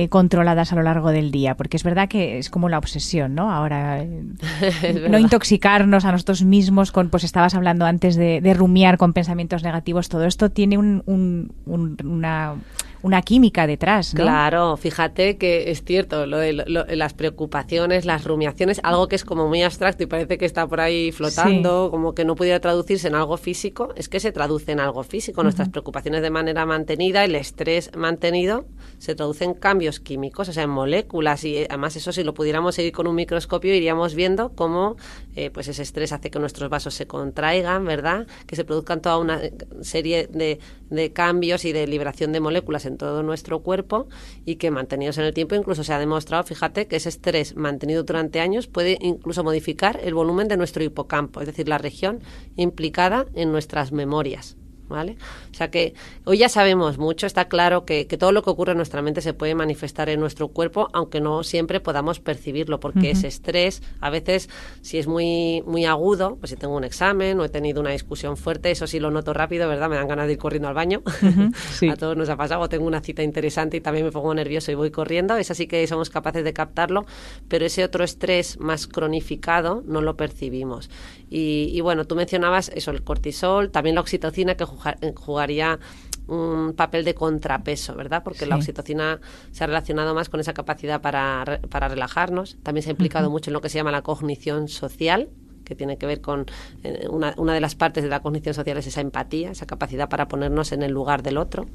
controladas 0.10 0.74
a 0.74 0.76
lo 0.76 0.82
largo 0.82 1.12
del 1.12 1.30
día, 1.30 1.56
porque 1.56 1.78
es 1.78 1.84
verdad 1.84 2.08
que 2.08 2.40
es 2.40 2.50
como 2.50 2.70
la 2.70 2.80
obsesión, 2.80 3.36
¿no? 3.36 3.52
Ahora, 3.52 4.04
no 5.10 5.20
intoxicarnos 5.20 6.06
a 6.06 6.12
nosotros 6.12 6.44
mismos 6.44 6.92
con, 6.92 7.12
pues 7.12 7.24
estabas 7.24 7.54
hablando 7.54 7.86
antes 7.86 8.16
de, 8.16 8.54
rumiar 8.56 8.98
con 8.98 9.14
pensamientos 9.14 9.62
negativos, 9.62 10.10
todo 10.10 10.26
esto 10.26 10.50
tiene 10.50 10.80
un, 10.80 11.54
una 11.68 12.56
una 13.02 13.22
química 13.22 13.68
detrás, 13.68 14.14
¿no? 14.14 14.24
Claro, 14.24 14.78
fíjate 14.78 15.38
que 15.38 15.72
es 15.72 15.84
cierto, 15.84 16.26
lo 16.26 16.38
de 16.38 16.54
las 16.54 17.14
preocupaciones, 17.14 18.06
las 18.06 18.24
rumiaciones, 18.24 18.80
algo 18.84 19.08
que 19.08 19.16
es 19.16 19.24
como 19.24 19.48
muy 19.48 19.62
abstracto 19.62 20.04
y 20.04 20.06
parece 20.08 20.38
que 20.38 20.46
está 20.46 20.68
por 20.68 20.82
ahí 20.82 21.12
flotando, 21.12 21.90
como 21.92 22.16
que 22.16 22.26
no 22.26 22.36
pudiera 22.36 22.60
traducirse 22.60 23.08
en 23.08 23.16
algo 23.16 23.38
físico, 23.38 23.94
es 23.96 24.10
que 24.10 24.20
se 24.20 24.32
traduce 24.32 24.72
en 24.72 24.80
algo 24.80 25.04
físico. 25.04 25.44
Nuestras 25.44 25.70
preocupaciones 25.70 26.22
de 26.22 26.30
manera 26.30 26.66
mantenida, 26.66 27.24
el 27.24 27.36
estrés 27.36 27.92
mantenido, 27.96 28.66
se 28.98 29.16
traduce 29.16 29.44
en 29.44 29.54
cambios 29.54 30.00
químicos, 30.00 30.50
o 30.50 30.54
sea, 30.54 30.64
en 30.64 30.70
moléculas. 30.70 31.44
Y 31.44 31.58
eh, 31.58 31.68
además 31.70 31.96
eso 31.96 32.12
si 32.12 32.24
lo 32.24 32.34
pudiéramos 32.34 32.76
seguir 32.76 32.92
con 32.92 33.08
un 33.08 33.16
microscopio 33.16 33.74
iríamos 33.74 34.16
viendo 34.16 34.54
cómo 34.56 34.96
eh, 35.36 35.50
pues 35.50 35.68
ese 35.68 35.82
estrés 35.82 36.12
hace 36.12 36.32
que 36.32 36.40
nuestros 36.40 36.70
vasos 36.70 36.94
se 36.94 37.08
contraigan, 37.08 37.86
¿verdad? 37.86 38.28
Que 38.48 38.56
se 38.56 38.64
produzcan 38.64 39.02
toda 39.02 39.18
una 39.18 39.42
serie 39.82 40.28
de, 40.28 40.60
de 40.90 41.14
cambios 41.14 41.66
y 41.66 41.72
de 41.72 41.88
liberación 41.88 42.32
de 42.32 42.40
moléculas 42.40 42.86
en 42.86 42.95
todo 42.98 43.24
nuestro 43.24 43.62
cuerpo 43.62 44.08
y 44.46 44.56
que 44.56 44.72
mantenidos 44.72 45.18
en 45.18 45.26
el 45.26 45.34
tiempo 45.34 45.56
incluso 45.56 45.84
se 45.84 45.94
ha 45.94 46.00
demostrado, 46.00 46.44
fíjate, 46.44 46.88
que 46.88 46.96
ese 46.96 47.10
estrés 47.10 47.56
mantenido 47.56 48.04
durante 48.04 48.40
años 48.40 48.68
puede 48.68 48.98
incluso 49.02 49.44
modificar 49.44 50.00
el 50.04 50.14
volumen 50.14 50.48
de 50.48 50.58
nuestro 50.58 50.84
hipocampo, 50.84 51.42
es 51.42 51.48
decir, 51.48 51.68
la 51.68 51.78
región 51.78 52.22
implicada 52.56 53.26
en 53.34 53.52
nuestras 53.52 53.92
memorias. 53.92 54.58
¿Vale? 54.88 55.18
O 55.52 55.54
sea 55.54 55.70
que 55.70 55.94
hoy 56.26 56.38
ya 56.38 56.50
sabemos 56.50 56.98
mucho, 56.98 57.26
está 57.28 57.46
claro 57.46 57.86
que, 57.86 58.06
todo 58.06 58.32
lo 58.32 58.44
que 58.44 58.50
ocurre 58.50 58.72
en 58.72 58.78
nuestra 58.78 59.02
mente 59.02 59.22
se 59.22 59.34
puede 59.34 59.56
manifestar 59.56 60.10
en 60.10 60.20
nuestro 60.20 60.50
cuerpo, 60.50 60.90
aunque 60.94 61.22
no 61.22 61.44
siempre 61.44 61.80
podamos 61.80 62.20
percibirlo, 62.20 62.80
porque 62.80 63.12
ese 63.12 63.28
estrés, 63.28 63.82
a 64.00 64.10
veces, 64.10 64.50
si 64.82 64.98
es 64.98 65.08
muy, 65.08 65.64
muy 65.66 65.86
agudo, 65.86 66.38
pues 66.38 66.52
si 66.52 66.56
tengo 66.56 66.76
un 66.76 66.84
examen 66.84 67.40
o 67.40 67.46
he 67.46 67.50
tenido 67.50 67.82
una 67.82 67.92
discusión 67.92 68.38
fuerte, 68.38 68.72
eso 68.72 68.88
sí 68.88 69.00
lo 69.00 69.12
noto 69.12 69.34
rápido, 69.34 69.68
¿verdad? 69.68 69.90
Me 69.90 69.96
dan 69.96 70.08
ganas 70.08 70.28
de 70.28 70.34
ir 70.34 70.40
corriendo 70.40 70.68
al 70.68 70.74
baño. 70.74 71.02
a 71.92 71.96
todos 71.96 72.16
nos 72.16 72.30
ha 72.30 72.38
pasado, 72.38 72.62
o 72.62 72.70
tengo 72.70 72.86
una 72.86 73.02
cita 73.02 73.24
interesante 73.24 73.78
y 73.78 73.82
también 73.82 74.06
me 74.06 74.12
pongo 74.12 74.34
nervioso 74.34 74.72
y 74.72 74.76
voy 74.76 74.92
corriendo, 74.92 75.36
es 75.38 75.52
así 75.52 75.68
que 75.68 75.86
somos 75.88 76.10
capaces 76.10 76.44
de 76.44 76.54
captarlo, 76.54 77.06
pero 77.48 77.66
ese 77.66 77.84
otro 77.84 78.04
estrés 78.04 78.60
más 78.60 78.88
cronificado 78.88 79.84
no 79.86 80.02
lo 80.02 80.16
percibimos. 80.16 80.90
Y, 81.30 81.72
y 81.74 81.82
bueno, 81.82 82.06
tú 82.06 82.16
mencionabas 82.16 82.70
eso, 82.70 82.92
el 82.92 83.04
cortisol, 83.04 83.72
también 83.72 83.96
la 83.96 84.02
oxitocina 84.02 84.56
que 84.56 84.66
jugaría 84.66 85.80
un 86.28 86.74
papel 86.74 87.06
de 87.06 87.14
contrapeso, 87.14 87.96
¿verdad? 87.96 88.24
Porque 88.24 88.46
la 88.46 88.56
oxitocina 88.56 89.20
se 89.52 89.64
ha 89.64 89.68
relacionado 89.68 90.16
más 90.16 90.30
con 90.30 90.40
esa 90.40 90.54
capacidad 90.54 91.02
para, 91.02 91.60
para 91.70 91.88
relajarnos. 91.88 92.58
También 92.64 92.84
se 92.84 92.90
ha 92.90 92.92
implicado 92.92 93.30
mucho 93.30 93.50
en 93.50 93.54
lo 93.54 93.62
que 93.62 93.70
se 93.70 93.78
llama 93.78 93.92
la 93.92 94.02
cognición 94.02 94.68
social, 94.68 95.30
que 95.66 95.76
tiene 95.76 95.98
que 95.98 96.06
ver 96.06 96.22
con 96.22 96.46
eh, 96.84 97.08
una, 97.10 97.34
una, 97.38 97.54
de 97.54 97.60
las 97.60 97.76
partes 97.76 98.04
de 98.04 98.10
la 98.10 98.22
cognición 98.22 98.54
social 98.54 98.78
es 98.78 98.88
esa 98.88 99.02
empatía, 99.02 99.52
esa 99.52 99.66
capacidad 99.66 100.08
para 100.08 100.28
ponernos 100.28 100.72
en 100.72 100.84
el 100.84 100.92
lugar 100.92 101.24
del 101.24 101.38
otro. 101.38 101.66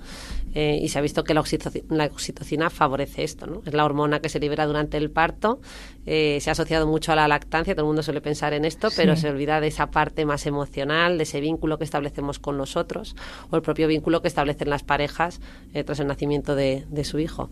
Eh, 0.55 0.79
y 0.81 0.89
se 0.89 0.99
ha 0.99 1.03
visto 1.03 1.25
que 1.25 1.35
la 1.35 1.41
oxitocina, 1.41 2.71
favorece 2.71 3.25
esto. 3.25 3.47
¿no? 3.47 3.63
Es 3.67 3.75
la 3.75 3.85
hormona 3.85 4.21
que 4.21 4.29
se 4.29 4.41
libera 4.41 4.67
durante 4.67 4.97
el 4.97 5.11
parto. 5.11 5.61
Eh, 6.07 6.39
se 6.41 6.51
ha 6.51 6.53
asociado 6.53 6.87
mucho 6.87 7.13
a 7.13 7.17
la 7.17 7.29
lactancia, 7.29 7.75
todo 7.75 7.85
el 7.85 7.89
mundo 7.89 8.03
suele 8.03 8.21
pensar 8.21 8.55
en 8.55 8.65
esto, 8.65 8.89
pero 8.97 9.17
se 9.17 9.29
olvida 9.29 9.61
de 9.61 9.67
esa 9.67 9.91
parte 9.91 10.25
más 10.25 10.47
emocional, 10.47 11.19
de 11.19 11.25
ese 11.25 11.41
vínculo 11.41 11.77
que 11.79 11.85
establecemos 11.85 12.39
con 12.39 12.57
nosotros 12.57 13.15
o 13.51 13.57
el 13.57 13.63
propio 13.63 13.87
vínculo 13.87 14.23
que 14.23 14.29
establecen 14.29 14.71
las 14.71 14.83
parejas 14.83 15.41
tras 15.85 16.01
el 16.01 16.07
nacimiento 16.07 16.55
de, 16.55 16.87
de 16.89 17.05
su 17.05 17.19
hijo. 17.19 17.51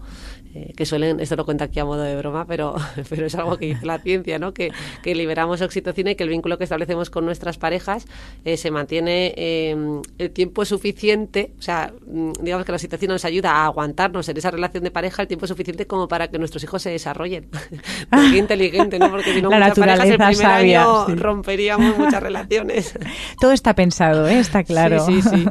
que 0.77 0.87
suelen, 0.87 1.20
esto 1.20 1.37
lo 1.37 1.44
cuenta 1.44 1.66
aquí 1.66 1.79
a 1.79 1.85
modo 1.85 2.03
de 2.03 2.16
broma, 2.16 2.46
pero, 2.46 2.74
pero 3.11 3.27
es 3.27 3.35
algo 3.35 3.59
que 3.59 3.66
dice 3.66 3.85
la 3.85 3.98
ciencia, 3.98 4.38
¿no? 4.38 4.53
que, 4.53 4.70
que 5.03 5.14
liberamos 5.14 5.61
oxitocina 5.61 6.11
y 6.11 6.14
que 6.16 6.24
el 6.24 6.27
vínculo 6.28 6.58
que 6.58 6.64
establecemos 6.64 7.10
con 7.10 7.24
nuestras 7.24 7.58
parejas 7.58 8.06
eh, 8.44 8.56
se 8.56 8.70
mantiene 8.70 9.34
em, 9.36 10.02
el 10.18 10.30
tiempo 10.30 10.64
suficiente, 10.64 11.52
o 11.58 11.62
sea, 11.62 11.92
mm, 12.06 12.32
digamos 12.42 12.64
que 12.66 12.72
la 12.72 12.78
situación 12.78 13.10
nos 13.12 13.24
ayuda 13.24 13.52
a 13.52 13.64
aguantarnos 13.66 14.28
en 14.28 14.36
esa 14.36 14.50
relación 14.50 14.84
de 14.84 14.90
pareja 14.90 15.22
el 15.22 15.28
tiempo 15.28 15.46
suficiente 15.46 15.86
como 15.86 16.08
para 16.08 16.28
que 16.28 16.38
nuestros 16.38 16.62
hijos 16.64 16.82
se 16.82 16.90
desarrollen. 16.90 17.48
Qué 18.30 18.38
inteligente, 18.38 18.98
¿no? 18.98 19.10
Porque 19.10 19.34
si 19.34 19.42
no, 19.42 19.50
muchas 19.50 19.78
parejas 19.78 20.08
el 20.08 20.18
primer 20.18 20.46
año 20.46 21.06
romperíamos 21.16 21.96
muchas 21.98 22.22
relaciones. 22.22 22.98
Todo 23.40 23.52
está 23.52 23.74
pensado, 23.74 24.26
¿eh? 24.28 24.38
está 24.38 24.64
claro. 24.64 25.04
Sí, 25.04 25.22
sí, 25.22 25.28
sí. 25.30 25.44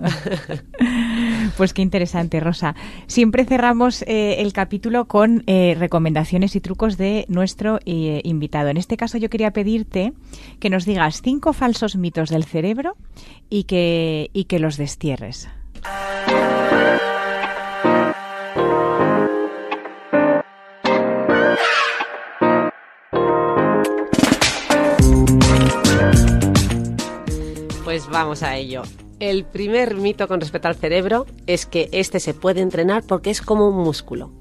pues 1.56 1.74
qué 1.74 1.82
interesante, 1.82 2.40
Rosa. 2.40 2.76
Siempre 3.08 3.46
cerramos 3.46 4.04
eh, 4.04 4.36
el 4.40 4.54
capítulo 4.54 5.08
con 5.08 5.44
eh, 5.48 5.76
recomendaciones 5.78 6.56
y 6.56 6.62
trucos 6.62 6.98
de 6.98 7.26
nuestro 7.30 7.80
invitado. 7.86 8.70
En 8.70 8.78
este 8.78 8.98
caso 8.98 9.18
yo 9.18 9.30
quería 9.30 9.52
pedirte 9.52 10.14
que 10.60 10.70
nos 10.70 10.86
digas 10.86 11.22
cinco 11.22 11.54
falsos 11.54 11.96
mitos 11.96 12.30
del 12.30 12.44
cerebro 12.44 12.96
y 13.50 13.64
que, 13.64 14.30
y 14.34 14.46
que 14.46 14.60
los 14.60 14.78
destierres. 14.78 15.48
Pues 27.84 28.08
vamos 28.10 28.44
a 28.44 28.56
ello. 28.56 28.84
El 29.20 29.46
primer 29.46 29.96
mito 29.96 30.28
con 30.28 30.40
respecto 30.40 30.68
al 30.68 30.76
cerebro 30.76 31.26
es 31.48 31.66
que 31.66 31.90
este 31.92 32.20
se 32.20 32.36
puede 32.36 32.62
entrenar 32.62 33.04
porque 33.04 33.32
es 33.32 33.42
como 33.42 33.68
un 33.68 33.84
músculo. 33.84 34.32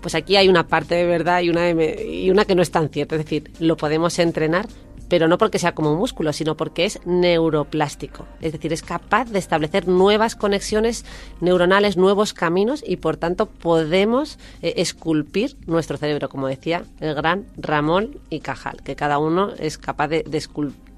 Pues 0.00 0.14
aquí 0.14 0.36
hay 0.36 0.48
una 0.48 0.68
parte 0.68 0.94
de 0.94 1.04
verdad 1.04 1.40
y 1.42 1.50
una, 1.50 1.70
y 1.70 2.30
una 2.30 2.44
que 2.44 2.54
no 2.54 2.62
es 2.62 2.70
tan 2.70 2.90
cierta. 2.90 3.16
Es 3.16 3.24
decir, 3.24 3.50
lo 3.58 3.76
podemos 3.76 4.20
entrenar, 4.20 4.68
pero 5.08 5.26
no 5.26 5.36
porque 5.36 5.58
sea 5.58 5.74
como 5.74 5.92
un 5.92 5.98
músculo, 5.98 6.32
sino 6.32 6.56
porque 6.56 6.84
es 6.84 7.00
neuroplástico. 7.04 8.28
Es 8.40 8.52
decir, 8.52 8.72
es 8.72 8.82
capaz 8.82 9.24
de 9.24 9.40
establecer 9.40 9.88
nuevas 9.88 10.36
conexiones 10.36 11.04
neuronales, 11.40 11.96
nuevos 11.96 12.32
caminos 12.32 12.84
y 12.86 12.98
por 12.98 13.16
tanto 13.16 13.46
podemos 13.46 14.38
eh, 14.62 14.74
esculpir 14.76 15.56
nuestro 15.66 15.96
cerebro, 15.96 16.28
como 16.28 16.46
decía 16.46 16.84
el 17.00 17.16
gran 17.16 17.46
Ramón 17.56 18.20
y 18.30 18.38
Cajal, 18.38 18.80
que 18.84 18.94
cada 18.94 19.18
uno 19.18 19.50
es 19.58 19.76
capaz 19.76 20.06
de, 20.06 20.24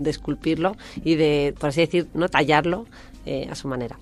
esculpirlo 0.04 0.76
y 1.02 1.14
de, 1.14 1.54
por 1.58 1.70
así 1.70 1.80
decir, 1.80 2.08
no 2.12 2.28
tallarlo 2.28 2.84
eh, 3.26 3.48
a 3.50 3.54
su 3.54 3.68
manera. 3.68 3.98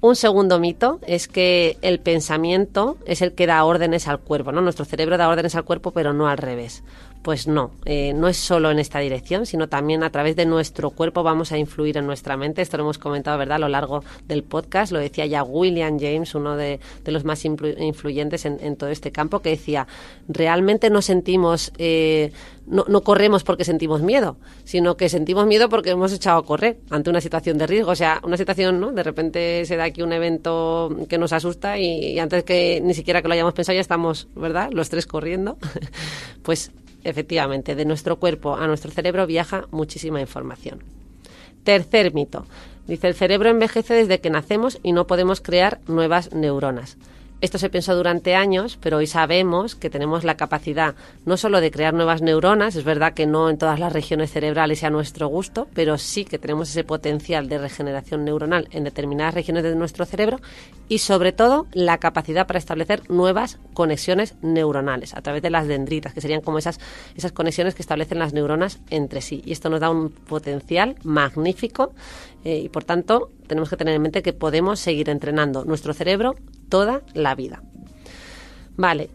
Un 0.00 0.14
segundo 0.14 0.60
mito 0.60 1.00
es 1.06 1.26
que 1.26 1.76
el 1.82 1.98
pensamiento 1.98 2.98
es 3.04 3.20
el 3.20 3.32
que 3.32 3.48
da 3.48 3.64
órdenes 3.64 4.06
al 4.06 4.20
cuerpo, 4.20 4.52
¿no? 4.52 4.60
Nuestro 4.60 4.84
cerebro 4.84 5.18
da 5.18 5.28
órdenes 5.28 5.56
al 5.56 5.64
cuerpo, 5.64 5.90
pero 5.90 6.12
no 6.12 6.28
al 6.28 6.38
revés. 6.38 6.84
Pues 7.28 7.46
no, 7.46 7.72
eh, 7.84 8.14
no 8.14 8.26
es 8.28 8.38
solo 8.38 8.70
en 8.70 8.78
esta 8.78 9.00
dirección, 9.00 9.44
sino 9.44 9.68
también 9.68 10.02
a 10.02 10.08
través 10.08 10.34
de 10.34 10.46
nuestro 10.46 10.88
cuerpo 10.88 11.22
vamos 11.22 11.52
a 11.52 11.58
influir 11.58 11.98
en 11.98 12.06
nuestra 12.06 12.38
mente. 12.38 12.62
Esto 12.62 12.78
lo 12.78 12.84
hemos 12.84 12.96
comentado, 12.96 13.36
¿verdad?, 13.36 13.56
a 13.56 13.58
lo 13.58 13.68
largo 13.68 14.02
del 14.26 14.42
podcast. 14.42 14.92
Lo 14.92 14.98
decía 14.98 15.26
ya 15.26 15.42
William 15.42 15.98
James, 16.00 16.34
uno 16.34 16.56
de, 16.56 16.80
los 17.04 17.24
más 17.24 17.44
influyentes 17.44 18.46
en, 18.46 18.76
todo 18.76 18.88
este 18.88 19.12
campo, 19.12 19.40
que 19.40 19.50
decía, 19.50 19.86
realmente 20.26 20.88
no 20.88 21.02
sentimos, 21.02 21.70
eh, 21.76 22.32
no, 22.66 22.86
no, 22.88 23.02
corremos 23.02 23.44
porque 23.44 23.66
sentimos 23.66 24.00
miedo, 24.00 24.38
sino 24.64 24.96
que 24.96 25.10
sentimos 25.10 25.46
miedo 25.46 25.68
porque 25.68 25.90
hemos 25.90 26.14
echado 26.14 26.38
a 26.38 26.46
correr 26.46 26.78
ante 26.88 27.10
una 27.10 27.20
situación 27.20 27.58
de 27.58 27.66
riesgo. 27.66 27.90
O 27.90 27.94
sea, 27.94 28.22
una 28.24 28.38
situación, 28.38 28.80
¿no? 28.80 28.92
De 28.92 29.02
repente 29.02 29.66
se 29.66 29.76
da 29.76 29.84
aquí 29.84 30.00
un 30.00 30.14
evento 30.14 30.96
que 31.10 31.18
nos 31.18 31.34
asusta 31.34 31.78
y, 31.78 32.12
y 32.12 32.18
antes 32.20 32.42
que 32.44 32.80
ni 32.82 32.94
siquiera 32.94 33.20
que 33.20 33.28
lo 33.28 33.34
hayamos 33.34 33.52
pensado 33.52 33.74
ya 33.74 33.82
estamos, 33.82 34.28
¿verdad?, 34.34 34.70
los 34.72 34.88
tres 34.88 35.06
corriendo. 35.06 35.58
pues 36.42 36.72
efectivamente, 37.10 37.74
de 37.74 37.84
nuestro 37.84 38.16
cuerpo 38.16 38.56
a 38.56 38.66
nuestro 38.66 38.90
cerebro 38.90 39.26
viaja 39.26 39.66
muchísima 39.70 40.20
información. 40.20 40.82
Tercer 41.64 42.14
mito. 42.14 42.46
Dice, 42.86 43.08
el 43.08 43.14
cerebro 43.14 43.50
envejece 43.50 43.94
desde 43.94 44.20
que 44.20 44.30
nacemos 44.30 44.78
y 44.82 44.92
no 44.92 45.06
podemos 45.06 45.40
crear 45.40 45.80
nuevas 45.86 46.32
neuronas. 46.32 46.96
Esto 47.40 47.58
se 47.58 47.70
pensó 47.70 47.94
durante 47.94 48.34
años, 48.34 48.76
pero 48.82 48.96
hoy 48.96 49.06
sabemos 49.06 49.76
que 49.76 49.90
tenemos 49.90 50.24
la 50.24 50.36
capacidad 50.36 50.96
no 51.24 51.36
solo 51.36 51.60
de 51.60 51.70
crear 51.70 51.94
nuevas 51.94 52.20
neuronas, 52.20 52.74
es 52.74 52.82
verdad 52.82 53.14
que 53.14 53.26
no 53.26 53.48
en 53.48 53.58
todas 53.58 53.78
las 53.78 53.92
regiones 53.92 54.32
cerebrales 54.32 54.82
y 54.82 54.86
a 54.86 54.90
nuestro 54.90 55.28
gusto, 55.28 55.68
pero 55.72 55.98
sí 55.98 56.24
que 56.24 56.38
tenemos 56.38 56.68
ese 56.68 56.82
potencial 56.82 57.48
de 57.48 57.58
regeneración 57.58 58.24
neuronal 58.24 58.66
en 58.72 58.82
determinadas 58.82 59.34
regiones 59.34 59.62
de 59.62 59.76
nuestro 59.76 60.04
cerebro 60.04 60.40
y 60.88 60.98
sobre 60.98 61.30
todo 61.30 61.68
la 61.72 61.98
capacidad 61.98 62.48
para 62.48 62.58
establecer 62.58 63.08
nuevas 63.08 63.60
conexiones 63.72 64.34
neuronales 64.42 65.14
a 65.14 65.22
través 65.22 65.40
de 65.40 65.50
las 65.50 65.68
dendritas, 65.68 66.14
que 66.14 66.20
serían 66.20 66.40
como 66.40 66.58
esas, 66.58 66.80
esas 67.14 67.30
conexiones 67.30 67.76
que 67.76 67.82
establecen 67.82 68.18
las 68.18 68.32
neuronas 68.32 68.80
entre 68.90 69.20
sí. 69.20 69.42
Y 69.44 69.52
esto 69.52 69.70
nos 69.70 69.78
da 69.78 69.90
un 69.90 70.10
potencial 70.10 70.96
magnífico 71.04 71.92
eh, 72.44 72.58
y 72.58 72.68
por 72.68 72.82
tanto 72.82 73.30
tenemos 73.48 73.68
que 73.68 73.76
tener 73.76 73.94
en 73.94 74.02
mente 74.02 74.22
que 74.22 74.32
podemos 74.32 74.78
seguir 74.78 75.08
entrenando 75.10 75.64
nuestro 75.64 75.92
cerebro 75.92 76.36
toda 76.68 77.02
la 77.14 77.34
vida. 77.34 77.62
Vale, 78.76 79.10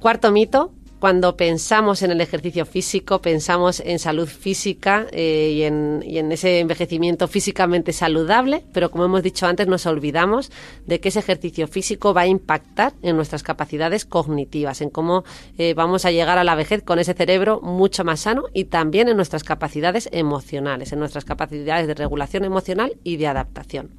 cuarto 0.00 0.32
mito, 0.32 0.72
cuando 0.98 1.36
pensamos 1.36 2.02
en 2.02 2.10
el 2.10 2.20
ejercicio 2.20 2.64
físico, 2.64 3.20
pensamos 3.20 3.80
en 3.80 3.98
salud 3.98 4.26
física 4.26 5.06
eh, 5.12 5.52
y, 5.54 5.62
en, 5.62 6.32
ese 6.32 6.60
envejecimiento 6.60 7.28
físicamente 7.28 7.92
saludable, 7.92 8.64
pero 8.72 8.90
como 8.90 9.04
hemos 9.04 9.22
dicho 9.22 9.46
antes, 9.46 9.66
nos 9.66 9.86
olvidamos 9.86 10.50
de 10.86 11.00
que 11.00 11.10
ese 11.10 11.18
ejercicio 11.18 11.68
físico 11.68 12.14
va 12.14 12.22
a 12.22 12.26
impactar 12.26 12.94
en 13.02 13.16
nuestras 13.16 13.42
capacidades 13.42 14.04
cognitivas, 14.04 14.80
en 14.80 14.90
cómo 14.90 15.24
eh, 15.58 15.74
vamos 15.74 16.04
a 16.04 16.10
llegar 16.10 16.38
a 16.38 16.44
la 16.44 16.54
vejez 16.54 16.82
con 16.82 16.98
ese 16.98 17.14
cerebro 17.14 17.60
mucho 17.62 18.04
más 18.04 18.20
sano 18.20 18.44
y 18.54 18.64
también 18.64 19.08
en 19.08 19.16
nuestras 19.16 19.44
capacidades 19.44 20.08
emocionales, 20.12 20.92
en 20.92 20.98
nuestras 20.98 21.24
capacidades 21.24 21.86
de 21.86 21.94
regulación 21.94 22.44
emocional 22.44 22.96
y 23.04 23.16
de 23.16 23.26
adaptación. 23.26 23.90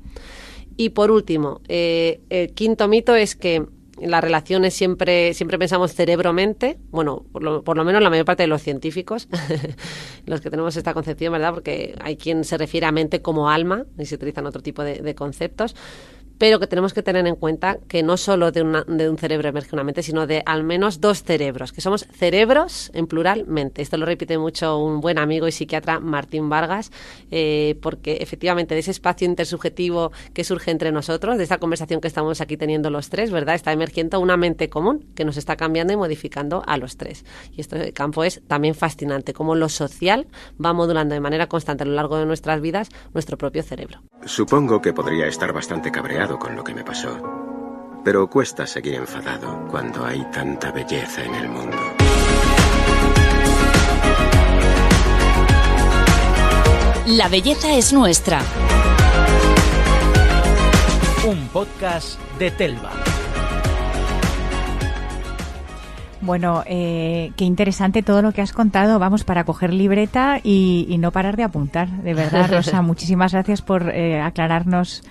Y 0.77 0.89
por 0.89 1.09
último, 1.09 1.61
eh, 1.67 2.21
el 2.29 2.53
quinto 2.53 2.87
mito 2.87 3.15
es 3.15 3.35
que 3.35 3.65
las 3.99 4.23
relaciones 4.23 4.73
siempre, 4.73 5.33
siempre 5.33 5.57
pensamos 5.57 5.93
cerebro-mente, 5.93 6.77
bueno, 6.91 7.25
por 7.31 7.43
lo, 7.43 7.63
por 7.63 7.77
lo, 7.77 7.83
menos 7.83 8.01
la 8.01 8.09
mayor 8.09 8.25
parte 8.25 8.43
de 8.43 8.47
los 8.47 8.61
científicos, 8.61 9.27
los 10.25 10.41
que 10.41 10.49
tenemos 10.49 10.75
esta 10.75 10.93
concepción, 10.93 11.33
¿verdad? 11.33 11.53
Porque 11.53 11.95
hay 11.99 12.17
quien 12.17 12.43
se 12.43 12.57
refiere 12.57 12.85
a 12.85 12.91
mente 12.91 13.21
como 13.21 13.49
alma 13.49 13.85
y 13.97 14.05
se 14.05 14.15
utilizan 14.15 14.45
otro 14.45 14.61
tipo 14.61 14.83
de, 14.83 15.15
conceptos. 15.15 15.75
Pero 16.37 16.59
que 16.59 16.67
tenemos 16.67 16.93
que 16.93 17.03
tener 17.03 17.25
en 17.27 17.35
cuenta 17.35 17.77
que 17.87 18.03
no 18.03 18.17
solo 18.17 18.51
de, 18.51 18.63
de, 18.87 19.09
un 19.09 19.17
cerebro 19.17 19.49
emerge 19.49 19.69
una 19.73 19.83
mente, 19.83 20.03
sino 20.03 20.27
de 20.27 20.43
al 20.45 20.63
menos 20.63 21.01
dos 21.01 21.23
cerebros, 21.23 21.71
que 21.71 21.81
somos 21.81 22.05
cerebros 22.11 22.91
en 22.93 23.07
plural 23.07 23.45
mente. 23.47 23.81
Esto 23.81 23.97
lo 23.97 24.05
repite 24.05 24.37
mucho 24.37 24.77
un 24.77 25.01
buen 25.01 25.17
amigo 25.17 25.47
y 25.47 25.51
psiquiatra, 25.51 25.99
Martín 25.99 26.49
Vargas, 26.49 26.91
eh, 27.31 27.77
porque 27.81 28.17
efectivamente 28.21 28.75
de 28.75 28.79
ese 28.79 28.91
espacio 28.91 29.27
intersubjetivo 29.27 30.11
que 30.33 30.43
surge 30.43 30.71
entre 30.71 30.91
nosotros, 30.91 31.37
de 31.37 31.43
esa 31.43 31.57
conversación 31.57 32.01
que 32.01 32.07
estamos 32.07 32.41
aquí 32.41 32.57
teniendo 32.57 32.89
los 32.89 33.09
tres, 33.09 33.31
¿verdad? 33.31 33.55
Está 33.55 33.71
emergiendo 33.71 34.19
una 34.19 34.37
mente 34.37 34.69
común 34.69 35.05
que 35.15 35.25
nos 35.25 35.37
está 35.37 35.55
cambiando 35.55 35.93
y 35.93 35.97
modificando 35.97 36.63
a 36.65 36.77
los 36.77 36.97
tres. 36.97 37.25
Y 37.53 37.61
este 37.61 37.93
campo 37.93 38.23
es 38.23 38.41
también 38.47 38.75
fascinante, 38.75 39.33
cómo 39.33 39.55
lo 39.55 39.69
social 39.69 40.27
va 40.63 40.73
modulando 40.73 41.13
de 41.13 41.21
manera 41.21 41.47
constante 41.47 41.83
a 41.83 41.87
lo 41.87 41.93
largo 41.93 42.17
de 42.17 42.25
nuestras 42.25 42.61
vidas 42.61 42.89
nuestro 43.13 43.37
propio 43.37 43.63
cerebro. 43.63 44.01
Supongo 44.25 44.81
que 44.81 44.93
podría 44.93 45.27
estar 45.27 45.53
bastante 45.53 45.91
cabreado 45.91 46.26
con 46.35 46.55
lo 46.55 46.63
que 46.63 46.75
me 46.75 46.83
pasó. 46.83 47.17
Pero 48.03 48.29
cuesta 48.29 48.67
seguir 48.67 48.95
enfadado 48.95 49.65
cuando 49.69 50.05
hay 50.05 50.23
tanta 50.31 50.71
belleza 50.71 51.23
en 51.23 51.35
el 51.35 51.47
mundo. 51.47 51.77
La 57.07 57.29
belleza 57.29 57.73
es 57.73 57.93
nuestra. 57.93 58.41
Un 61.25 61.47
podcast 61.47 62.19
de 62.37 62.51
Telva. 62.51 62.91
Bueno, 66.19 66.63
eh, 66.65 67.31
qué 67.37 67.45
interesante 67.45 68.03
todo 68.03 68.21
lo 68.21 68.33
que 68.33 68.41
has 68.41 68.51
contado. 68.51 68.99
Vamos, 68.99 69.23
para 69.23 69.45
coger 69.45 69.73
libreta 69.73 70.41
y, 70.43 70.93
no 70.99 71.11
parar 71.11 71.37
de 71.37 71.43
apuntar. 71.43 71.87
De 71.87 72.13
verdad, 72.13 72.49
Rosa, 72.51 72.81
muchísimas 72.81 73.31
gracias 73.31 73.61
por 73.61 73.89
eh, 73.89 74.19
aclararnos 74.21 75.03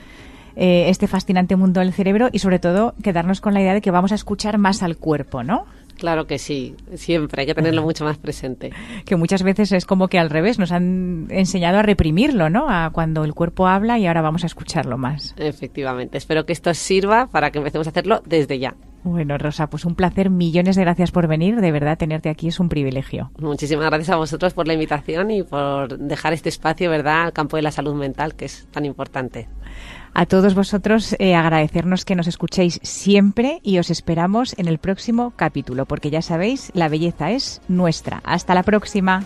eh, 0.57 0.89
este 0.89 1.07
fascinante 1.07 1.55
mundo 1.57 1.81
del 1.81 1.93
cerebro 1.93 2.29
y 2.33 2.39
sobre 2.39 2.59
todo 2.59 2.95
quedarnos 3.03 3.41
con 3.41 3.55
la 3.55 3.61
idea 3.61 3.75
de 3.75 3.81
que 3.81 3.91
vamos 3.91 4.13
a 4.13 4.15
escuchar 4.15 4.59
más 4.59 4.83
al 4.83 4.97
cuerpo, 4.97 5.43
¿no? 5.43 5.67
Claro 5.97 6.27
que 6.27 6.39
sí, 6.39 6.75
siempre 6.95 7.43
hay 7.43 7.47
que 7.47 7.55
tenerlo 7.55 7.83
mucho 7.85 8.05
más 8.05 8.19
presente. 8.19 8.73
Que 9.05 9.17
muchas 9.17 9.43
veces 9.43 9.73
es 9.73 9.87
como 9.87 10.09
que 10.09 10.19
al 10.19 10.31
revés, 10.31 10.59
nos 10.59 10.73
han 10.73 11.27
enseñado 11.31 11.79
a 11.79 11.83
reprimirlo, 11.83 12.51
¿no? 12.51 12.67
A 12.69 12.91
cuando 12.91 13.25
el 13.25 13.35
cuerpo 13.35 13.67
habla 13.67 13.99
y 13.99 14.07
ahora 14.07 14.23
vamos 14.23 14.45
a 14.45 14.47
escucharlo 14.47 14.99
más. 14.99 15.35
Efectivamente, 15.37 16.19
espero 16.19 16.45
que 16.45 16.53
esto 16.53 16.73
sirva 16.75 17.29
para 17.29 17.51
que 17.51 17.59
empecemos 17.59 17.87
a 17.87 17.91
hacerlo 17.91 18.23
desde 18.27 18.59
ya. 18.59 18.75
Bueno, 19.05 19.39
Rosa, 19.39 19.69
pues 19.69 19.85
un 19.85 19.95
placer, 19.95 20.31
millones 20.31 20.75
de 20.75 20.83
gracias 20.83 21.13
por 21.13 21.29
venir, 21.29 21.61
de 21.61 21.71
verdad 21.71 21.97
tenerte 21.97 22.29
aquí 22.29 22.49
es 22.49 22.59
un 22.59 22.69
privilegio. 22.69 23.31
Muchísimas 23.39 23.87
gracias 23.87 24.11
a 24.11 24.17
vosotros 24.17 24.53
por 24.53 24.67
la 24.67 24.73
invitación 24.73 25.31
y 25.31 25.45
por 25.45 25.97
dejar 25.97 26.33
este 26.33 26.49
espacio, 26.49 26.91
¿verdad?, 26.91 27.27
al 27.27 27.33
campo 27.33 27.57
de 27.57 27.63
la 27.63 27.71
salud 27.71 27.95
mental, 27.95 28.35
que 28.35 28.47
es 28.47 28.67
tan 28.73 28.85
importante. 28.85 29.47
A 30.19 30.25
todos 30.25 30.55
vosotros 30.55 31.15
eh, 31.19 31.35
agradecernos 31.35 32.07
que 32.07 32.15
nos 32.15 32.27
escuchéis 32.27 32.81
siempre 32.83 33.61
y 33.63 33.79
os 33.79 33.91
esperamos 33.91 34.55
en 34.59 34.67
el 34.67 34.79
próximo 34.79 35.35
capítulo, 35.37 35.85
porque 35.85 36.09
ya 36.09 36.23
sabéis, 36.23 36.71
la 36.73 36.89
belleza 36.89 37.33
es 37.33 37.61
nuestra. 37.69 38.23
Hasta 38.25 38.55
la 38.55 38.63
próxima. 38.63 39.25